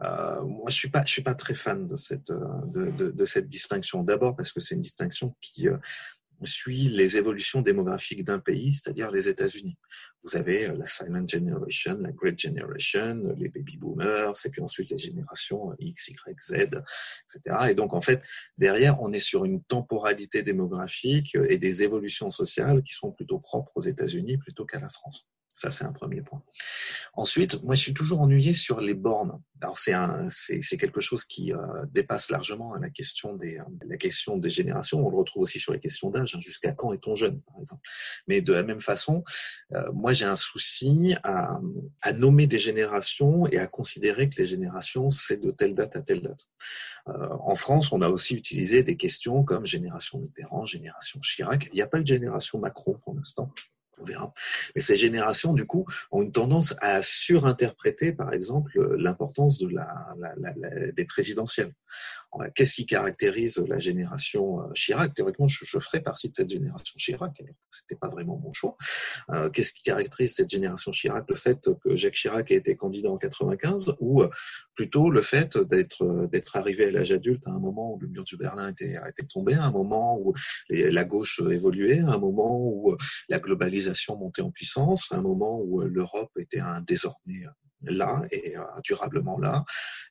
moi, 0.00 0.68
je 0.68 0.74
suis 0.74 0.90
pas, 0.90 1.04
je 1.04 1.12
suis 1.12 1.22
pas 1.22 1.34
très 1.34 1.54
fan 1.54 1.86
de 1.86 1.96
cette, 1.96 2.32
de, 2.32 3.10
de 3.10 3.24
cette 3.24 3.48
distinction. 3.48 4.02
D'abord 4.02 4.34
parce 4.34 4.50
que 4.50 4.60
c'est 4.60 4.74
une 4.74 4.80
distinction 4.80 5.36
qui 5.40 5.68
suit 6.42 6.88
les 6.88 7.16
évolutions 7.16 7.62
démographiques 7.62 8.24
d'un 8.24 8.38
pays, 8.38 8.74
c'est-à-dire 8.74 9.10
les 9.10 9.28
États-Unis. 9.28 9.78
Vous 10.22 10.36
avez 10.36 10.68
euh, 10.68 10.76
la 10.76 10.86
Silent 10.86 11.26
Generation, 11.26 11.98
la 12.00 12.12
Great 12.12 12.38
Generation, 12.38 13.34
les 13.36 13.48
baby 13.48 13.76
boomers, 13.76 14.32
et 14.44 14.50
puis 14.50 14.60
ensuite 14.60 14.90
les 14.90 14.98
générations 14.98 15.70
euh, 15.72 15.76
X, 15.78 16.08
Y, 16.08 16.40
Z, 16.40 16.54
etc. 16.54 17.56
Et 17.70 17.74
donc, 17.74 17.94
en 17.94 18.00
fait, 18.00 18.22
derrière, 18.58 19.00
on 19.00 19.12
est 19.12 19.20
sur 19.20 19.44
une 19.44 19.62
temporalité 19.64 20.42
démographique 20.42 21.36
et 21.48 21.58
des 21.58 21.82
évolutions 21.82 22.30
sociales 22.30 22.82
qui 22.82 22.94
sont 22.94 23.12
plutôt 23.12 23.38
propres 23.38 23.72
aux 23.76 23.82
États-Unis 23.82 24.38
plutôt 24.38 24.64
qu'à 24.64 24.80
la 24.80 24.88
France. 24.88 25.26
Ça, 25.54 25.70
c'est 25.70 25.84
un 25.84 25.92
premier 25.92 26.20
point. 26.20 26.42
Ensuite, 27.12 27.62
moi, 27.62 27.76
je 27.76 27.80
suis 27.80 27.94
toujours 27.94 28.20
ennuyé 28.20 28.52
sur 28.52 28.80
les 28.80 28.94
bornes. 28.94 29.40
Alors, 29.60 29.78
c'est 29.78 29.94
c'est, 30.28 30.76
quelque 30.76 31.00
chose 31.00 31.24
qui 31.24 31.52
euh, 31.52 31.58
dépasse 31.90 32.28
largement 32.28 32.74
la 32.74 32.90
question 32.90 33.34
des, 33.34 33.58
euh, 33.58 33.64
la 33.86 33.96
question 33.96 34.36
des 34.36 34.50
générations. 34.50 35.06
On 35.06 35.10
le 35.10 35.16
retrouve 35.16 35.44
aussi 35.44 35.60
sur 35.60 35.72
les 35.72 35.78
questions 35.78 36.10
d'âge. 36.10 36.34
Hein. 36.34 36.40
Jusqu'à 36.40 36.72
quand 36.72 36.92
est-on 36.92 37.14
jeune, 37.14 37.40
par 37.42 37.60
exemple? 37.60 37.82
Mais 38.26 38.40
de 38.40 38.52
la 38.52 38.64
même 38.64 38.80
façon, 38.80 39.22
euh, 39.74 39.92
moi, 39.92 40.12
j'ai 40.12 40.24
un 40.24 40.36
souci 40.36 41.14
à, 41.22 41.60
à, 42.02 42.12
nommer 42.12 42.48
des 42.48 42.58
générations 42.58 43.46
et 43.46 43.58
à 43.58 43.68
considérer 43.68 44.28
que 44.28 44.36
les 44.42 44.46
générations, 44.46 45.10
c'est 45.10 45.40
de 45.40 45.52
telle 45.52 45.74
date 45.74 45.94
à 45.94 46.02
telle 46.02 46.20
date. 46.20 46.48
en 47.06 47.54
France, 47.54 47.92
on 47.92 48.02
a 48.02 48.08
aussi 48.08 48.34
utilisé 48.34 48.82
des 48.82 48.96
questions 48.96 49.44
comme 49.44 49.66
génération 49.66 50.18
Mitterrand, 50.18 50.64
génération 50.64 51.20
Chirac. 51.20 51.68
Il 51.72 51.76
n'y 51.76 51.82
a 51.82 51.86
pas 51.86 52.00
de 52.00 52.06
génération 52.06 52.58
Macron 52.58 52.98
pour 53.04 53.14
l'instant. 53.14 53.50
On 53.98 54.04
verra. 54.04 54.32
Mais 54.74 54.80
ces 54.80 54.96
générations, 54.96 55.54
du 55.54 55.66
coup, 55.66 55.86
ont 56.10 56.22
une 56.22 56.32
tendance 56.32 56.74
à 56.80 57.02
surinterpréter, 57.02 58.12
par 58.12 58.32
exemple, 58.32 58.96
l'importance 58.96 59.58
des 59.58 61.04
présidentielles. 61.04 61.72
Qu'est-ce 62.54 62.74
qui 62.74 62.86
caractérise 62.86 63.58
la 63.68 63.78
génération 63.78 64.60
euh, 64.60 64.72
Chirac? 64.74 65.14
Théoriquement, 65.14 65.48
je, 65.48 65.64
je, 65.64 65.78
ferais 65.78 66.00
partie 66.00 66.30
de 66.30 66.34
cette 66.34 66.50
génération 66.50 66.94
Chirac, 66.96 67.32
c'était 67.70 67.98
pas 67.98 68.08
vraiment 68.08 68.38
mon 68.38 68.52
choix. 68.52 68.76
Euh, 69.30 69.50
qu'est-ce 69.50 69.72
qui 69.72 69.82
caractérise 69.82 70.34
cette 70.34 70.50
génération 70.50 70.90
Chirac? 70.90 71.24
Le 71.28 71.34
fait 71.34 71.68
que 71.82 71.96
Jacques 71.96 72.14
Chirac 72.14 72.50
ait 72.50 72.56
été 72.56 72.76
candidat 72.76 73.10
en 73.10 73.18
95, 73.18 73.94
ou 74.00 74.22
euh, 74.22 74.30
plutôt 74.74 75.10
le 75.10 75.22
fait 75.22 75.56
d'être 75.56 76.56
arrivé 76.56 76.86
à 76.86 76.90
l'âge 76.90 77.12
adulte 77.12 77.46
à 77.46 77.50
un 77.50 77.58
moment 77.58 77.94
où 77.94 78.00
le 78.00 78.08
mur 78.08 78.24
du 78.24 78.36
Berlin 78.36 78.70
était, 78.70 78.96
tombé, 79.28 79.54
à 79.54 79.64
un 79.64 79.70
moment 79.70 80.18
où 80.18 80.34
la 80.70 81.04
gauche 81.04 81.40
évoluait, 81.40 82.00
à 82.00 82.12
un 82.12 82.18
moment 82.18 82.58
où 82.58 82.96
la 83.28 83.38
globalisation 83.38 84.16
montait 84.16 84.42
en 84.42 84.50
puissance, 84.50 85.10
à 85.12 85.16
un 85.16 85.22
moment 85.22 85.60
où 85.60 85.80
l'Europe 85.80 86.32
était 86.38 86.60
un 86.60 86.80
désormais 86.80 87.44
là 87.86 88.22
et 88.30 88.56
euh, 88.56 88.62
durablement 88.82 89.38
là, 89.38 89.64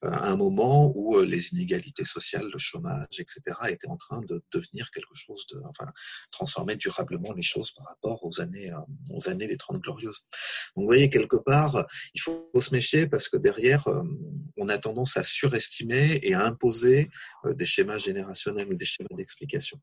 euh, 0.04 0.10
à 0.10 0.30
un 0.30 0.36
moment 0.36 0.92
où 0.96 1.18
euh, 1.18 1.26
les 1.26 1.50
inégalités 1.50 2.06
sociales, 2.06 2.48
le 2.52 2.60
chômage, 2.60 3.20
etc., 3.20 3.42
étaient 3.70 3.88
en 3.88 3.98
train 3.98 4.22
de 4.22 4.44
devenir 4.52 4.92
quelque 4.92 5.16
chose 5.16 5.46
de, 5.52 5.62
enfin, 5.66 5.92
transformer 6.32 6.76
durablement 6.76 7.34
les 7.34 7.42
choses 7.42 7.72
par 7.72 7.88
rapport 7.88 8.24
aux 8.24 8.42
années, 8.42 8.72
aux 9.12 9.30
années 9.30 9.48
des 9.48 9.58
Trente 9.58 9.82
Glorieuses. 9.82 10.20
Donc, 10.76 10.84
vous 10.84 10.86
voyez, 10.86 11.10
quelque 11.10 11.36
part, 11.36 11.86
il 12.14 12.22
faut 12.22 12.50
se 12.60 12.74
méfier 12.74 13.08
parce 13.08 13.30
que 13.30 13.38
derrière, 13.38 13.88
on 14.58 14.70
a 14.70 14.78
tendance 14.78 15.18
à 15.18 15.24
surestimer 15.24 16.20
et 16.24 16.34
à 16.34 16.44
imposer 16.46 17.10
des 17.46 17.66
schémas 17.66 17.98
générationnels 17.98 18.68
ou 18.70 18.76
des 18.76 18.86
schémas 18.86 19.10
d'explication. 19.16 19.80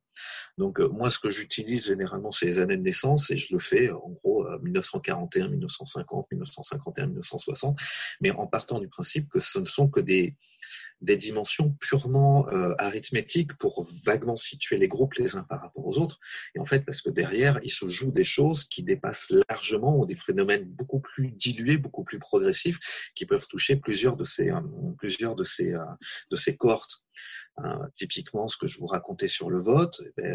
Donc, 0.59 0.79
moi, 0.79 1.11
ce 1.11 1.19
que 1.19 1.31
j'utilise 1.31 1.87
généralement, 1.87 2.31
c'est 2.31 2.47
les 2.47 2.59
années 2.59 2.77
de 2.77 2.83
naissance 2.83 3.31
et 3.31 3.37
je 3.37 3.53
le 3.53 3.59
fais, 3.59 3.91
en 3.91 4.11
gros, 4.23 4.47
1941, 4.63 5.49
1950, 5.49 6.27
1951, 6.31 7.07
1960 7.07 7.80
mais 8.21 8.31
en 8.31 8.47
partant 8.47 8.79
du 8.79 8.89
principe 8.89 9.29
que 9.29 9.41
ce 9.41 9.59
ne 9.59 9.67
sont 9.67 9.89
que 9.89 10.01
des, 10.01 10.37
des 11.01 11.17
dimensions 11.17 11.71
purement 11.81 12.49
euh, 12.49 12.75
arithmétiques 12.79 13.55
pour 13.55 13.87
vaguement 14.05 14.37
situer 14.37 14.77
les 14.77 14.89
groupes 14.89 15.15
les 15.15 15.37
uns 15.37 15.45
par 15.45 15.61
rapport 15.63 15.87
aux 15.87 15.99
autres. 15.99 16.19
Et 16.55 16.61
en 16.61 16.65
fait, 16.65 16.85
parce 16.85 17.01
que 17.01 17.11
derrière, 17.11 17.59
il 17.63 17.71
se 17.71 17.87
joue 17.87 18.11
des 18.11 18.25
choses 18.25 18.65
qui 18.65 18.83
dépassent 18.83 19.33
largement 19.49 19.99
ou 19.99 20.07
des 20.07 20.17
phénomènes 20.17 20.65
beaucoup 20.65 21.01
plus 21.01 21.31
dilués, 21.33 21.79
beaucoup 21.79 22.05
plus 22.05 22.19
progressifs, 22.19 22.79
qui 23.15 23.27
peuvent 23.27 23.47
toucher 23.49 23.77
plusieurs 23.77 24.17
de 24.17 24.25
ces, 24.25 24.51
euh, 24.51 24.61
plusieurs 24.99 25.35
de 25.35 25.45
ces, 25.45 25.75
euh, 25.75 25.85
de 26.31 26.37
ces 26.37 26.57
cohortes. 26.57 27.03
typiquement, 27.95 28.49
ce 28.49 28.57
que 28.57 28.67
je 28.67 28.79
vous 28.79 28.87
racontais 28.87 29.29
sur 29.29 29.51
le 29.51 29.61
vote, 29.61 30.01
eh 30.17 30.35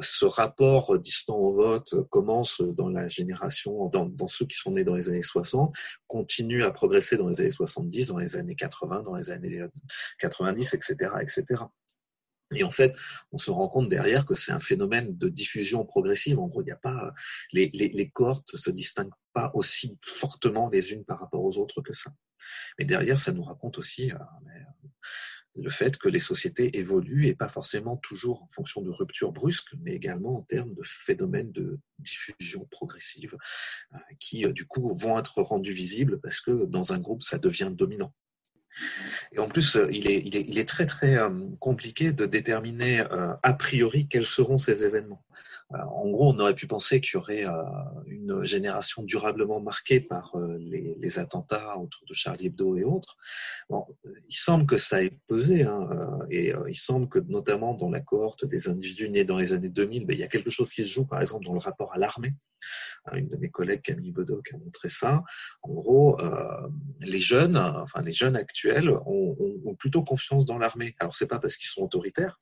ce 0.00 0.24
rapport 0.24 0.98
distant 0.98 1.36
au 1.36 1.52
vote 1.52 1.94
commence 2.08 2.62
dans 2.62 2.88
la 2.88 3.08
génération, 3.08 3.88
dans, 3.88 4.26
ceux 4.26 4.46
qui 4.46 4.56
sont 4.56 4.70
nés 4.70 4.84
dans 4.84 4.94
les 4.94 5.10
années 5.10 5.22
60, 5.22 5.76
continue 6.06 6.62
à 6.62 6.70
progresser 6.70 7.16
dans 7.16 7.28
les 7.28 7.40
années 7.40 7.50
70, 7.50 8.06
dans 8.08 8.18
les 8.18 8.36
années 8.36 8.54
80, 8.54 9.02
dans 9.02 9.14
les 9.14 9.21
années 9.30 9.64
90, 10.18 10.74
etc., 10.74 11.12
etc. 11.20 11.62
Et 12.54 12.64
en 12.64 12.70
fait, 12.70 12.94
on 13.30 13.38
se 13.38 13.50
rend 13.50 13.68
compte 13.68 13.88
derrière 13.88 14.26
que 14.26 14.34
c'est 14.34 14.52
un 14.52 14.60
phénomène 14.60 15.16
de 15.16 15.28
diffusion 15.28 15.84
progressive. 15.84 16.38
En 16.38 16.48
gros, 16.48 16.62
il 16.62 16.66
n'y 16.66 16.72
a 16.72 16.76
pas 16.76 17.12
les, 17.52 17.70
les, 17.72 17.88
les 17.88 18.10
cohortes 18.10 18.56
se 18.56 18.70
distinguent 18.70 19.10
pas 19.32 19.50
aussi 19.54 19.98
fortement 20.04 20.68
les 20.68 20.92
unes 20.92 21.04
par 21.04 21.20
rapport 21.20 21.42
aux 21.42 21.58
autres 21.58 21.80
que 21.80 21.94
ça. 21.94 22.12
Mais 22.78 22.84
derrière, 22.84 23.20
ça 23.20 23.32
nous 23.32 23.44
raconte 23.44 23.78
aussi 23.78 24.12
euh, 24.12 24.16
le 25.56 25.70
fait 25.70 25.96
que 25.96 26.08
les 26.08 26.20
sociétés 26.20 26.78
évoluent 26.78 27.26
et 27.26 27.34
pas 27.34 27.48
forcément 27.48 27.96
toujours 27.96 28.42
en 28.42 28.48
fonction 28.48 28.80
de 28.82 28.90
ruptures 28.90 29.32
brusques, 29.32 29.74
mais 29.80 29.94
également 29.94 30.38
en 30.38 30.42
termes 30.42 30.74
de 30.74 30.82
phénomènes 30.82 31.52
de 31.52 31.78
diffusion 31.98 32.66
progressive 32.70 33.36
euh, 33.94 33.98
qui, 34.18 34.44
euh, 34.44 34.52
du 34.52 34.66
coup, 34.66 34.92
vont 34.94 35.18
être 35.18 35.42
rendus 35.42 35.72
visibles 35.72 36.20
parce 36.20 36.40
que 36.40 36.64
dans 36.64 36.92
un 36.92 36.98
groupe, 36.98 37.22
ça 37.22 37.38
devient 37.38 37.70
dominant. 37.72 38.14
Et 39.32 39.38
en 39.38 39.48
plus, 39.48 39.76
euh, 39.76 39.88
il 39.90 40.06
est, 40.08 40.68
très 40.68 40.86
très 40.86 41.16
euh, 41.16 41.28
compliqué 41.60 42.12
de 42.12 42.26
déterminer 42.26 43.00
euh, 43.00 43.34
a 43.42 43.54
priori 43.54 44.06
quels 44.06 44.26
seront 44.26 44.58
ces 44.58 44.84
événements. 44.84 45.22
En 45.74 46.10
gros, 46.10 46.32
on 46.32 46.38
aurait 46.38 46.54
pu 46.54 46.66
penser 46.66 47.00
qu'il 47.00 47.14
y 47.14 47.16
aurait 47.16 47.46
une 48.06 48.44
génération 48.44 49.02
durablement 49.02 49.60
marquée 49.60 50.00
par 50.00 50.36
les, 50.36 50.94
les, 50.98 51.18
attentats 51.18 51.78
autour 51.78 52.04
de 52.08 52.14
Charlie 52.14 52.46
Hebdo 52.46 52.76
et 52.76 52.84
autres. 52.84 53.16
Bon, 53.68 53.86
il 54.28 54.34
semble 54.34 54.66
que 54.66 54.76
ça 54.76 55.02
ait 55.02 55.18
pesé, 55.26 55.62
hein, 55.62 55.88
et 56.30 56.52
il 56.68 56.74
semble 56.74 57.08
que 57.08 57.18
notamment 57.18 57.74
dans 57.74 57.90
la 57.90 58.00
cohorte 58.00 58.44
des 58.44 58.68
individus 58.68 59.08
nés 59.10 59.24
dans 59.24 59.38
les 59.38 59.52
années 59.52 59.70
2000, 59.70 60.06
ben, 60.06 60.14
il 60.14 60.20
y 60.20 60.24
a 60.24 60.28
quelque 60.28 60.50
chose 60.50 60.72
qui 60.72 60.82
se 60.82 60.88
joue, 60.88 61.06
par 61.06 61.20
exemple, 61.20 61.44
dans 61.44 61.54
le 61.54 61.60
rapport 61.60 61.94
à 61.94 61.98
l'armée. 61.98 62.34
Une 63.12 63.28
de 63.28 63.36
mes 63.36 63.50
collègues, 63.50 63.82
Camille 63.82 64.12
Bodoc, 64.12 64.52
a 64.54 64.58
montré 64.58 64.88
ça. 64.88 65.22
En 65.62 65.72
gros, 65.72 66.18
les 67.00 67.18
jeunes, 67.18 67.56
enfin 67.56 68.02
les 68.02 68.12
jeunes 68.12 68.36
actuels, 68.36 68.90
ont, 68.90 69.36
ont, 69.38 69.60
ont 69.64 69.74
plutôt 69.74 70.02
confiance 70.02 70.44
dans 70.44 70.58
l'armée. 70.58 70.94
Alors 71.00 71.14
c'est 71.14 71.26
pas 71.26 71.38
parce 71.38 71.56
qu'ils 71.56 71.68
sont 71.68 71.82
autoritaires, 71.82 72.40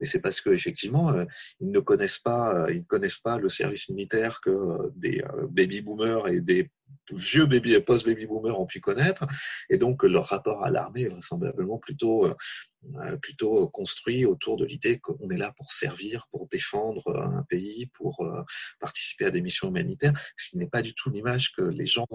Mais 0.00 0.06
c'est 0.06 0.20
parce 0.20 0.40
qu'effectivement, 0.40 1.12
ils 1.60 1.70
ne 1.70 1.80
connaissent 1.80 2.18
pas, 2.18 2.66
ils 2.70 2.80
ne 2.80 2.84
connaissent 2.84 3.18
pas 3.18 3.38
le 3.38 3.48
service 3.48 3.88
militaire 3.88 4.40
que 4.40 4.90
des 4.96 5.22
baby 5.50 5.80
boomers 5.80 6.28
et 6.28 6.40
des 6.40 6.70
vieux 7.10 7.46
baby 7.46 7.78
post-baby 7.80 8.26
boomers 8.26 8.60
ont 8.60 8.66
pu 8.66 8.80
connaître, 8.80 9.26
et 9.70 9.78
donc 9.78 10.02
leur 10.02 10.26
rapport 10.26 10.64
à 10.64 10.70
l'armée 10.70 11.02
est 11.02 11.08
vraisemblablement 11.08 11.78
plutôt 11.78 12.26
euh, 12.26 13.16
plutôt 13.18 13.68
construit 13.68 14.24
autour 14.24 14.56
de 14.56 14.64
l'idée 14.64 14.98
qu'on 14.98 15.28
est 15.30 15.36
là 15.36 15.52
pour 15.56 15.70
servir, 15.70 16.26
pour 16.30 16.48
défendre 16.48 17.16
un 17.16 17.44
pays, 17.44 17.86
pour 17.94 18.20
euh, 18.22 18.42
participer 18.80 19.26
à 19.26 19.30
des 19.30 19.40
missions 19.40 19.68
humanitaires, 19.68 20.12
ce 20.36 20.50
qui 20.50 20.58
n'est 20.58 20.68
pas 20.68 20.82
du 20.82 20.92
tout 20.94 21.10
l'image 21.10 21.52
que 21.52 21.62
les 21.62 21.86
gens 21.86 22.06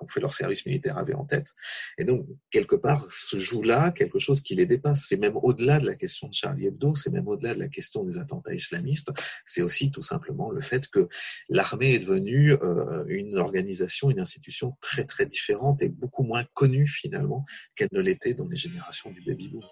ont 0.00 0.06
fait 0.06 0.20
leur 0.20 0.32
service 0.32 0.66
militaire 0.66 0.98
avaient 0.98 1.14
en 1.14 1.24
tête. 1.24 1.52
Et 1.98 2.04
donc, 2.04 2.26
quelque 2.50 2.76
part, 2.76 3.10
se 3.10 3.38
joue 3.38 3.62
là 3.62 3.90
quelque 3.90 4.18
chose 4.18 4.40
qui 4.40 4.54
les 4.54 4.66
dépasse. 4.66 5.06
C'est 5.08 5.16
même 5.16 5.36
au-delà 5.36 5.78
de 5.78 5.86
la 5.86 5.94
question 5.94 6.28
de 6.28 6.34
Charlie 6.34 6.66
Hebdo, 6.66 6.94
c'est 6.94 7.10
même 7.10 7.28
au-delà 7.28 7.54
de 7.54 7.60
la 7.60 7.68
question 7.68 8.04
des 8.04 8.18
attentats 8.18 8.54
islamistes. 8.54 9.10
C'est 9.44 9.62
aussi 9.62 9.90
tout 9.90 10.02
simplement 10.02 10.50
le 10.50 10.60
fait 10.60 10.88
que 10.88 11.08
l'armée 11.48 11.94
est 11.94 11.98
devenue 11.98 12.52
euh, 12.52 13.04
une 13.08 13.36
organisation, 13.36 14.10
une 14.10 14.20
institution 14.20 14.76
très 14.80 15.04
très 15.04 15.26
différente 15.26 15.82
et 15.82 15.88
beaucoup 15.88 16.22
moins 16.22 16.44
connue 16.54 16.86
finalement 16.86 17.44
qu'elle 17.74 17.88
ne 17.92 18.00
l'était 18.00 18.34
dans 18.34 18.46
les 18.46 18.56
générations 18.56 19.10
du 19.10 19.22
baby-boom. 19.22 19.64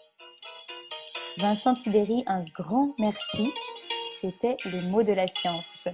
Vincent 1.39 1.75
Tibéry, 1.75 2.25
un 2.27 2.45
grand 2.55 2.95
merci. 2.99 3.51
C'était 4.21 4.57
le 4.65 4.83
mot 4.83 5.03
de 5.03 5.13
la 5.13 5.27
science. 5.27 5.89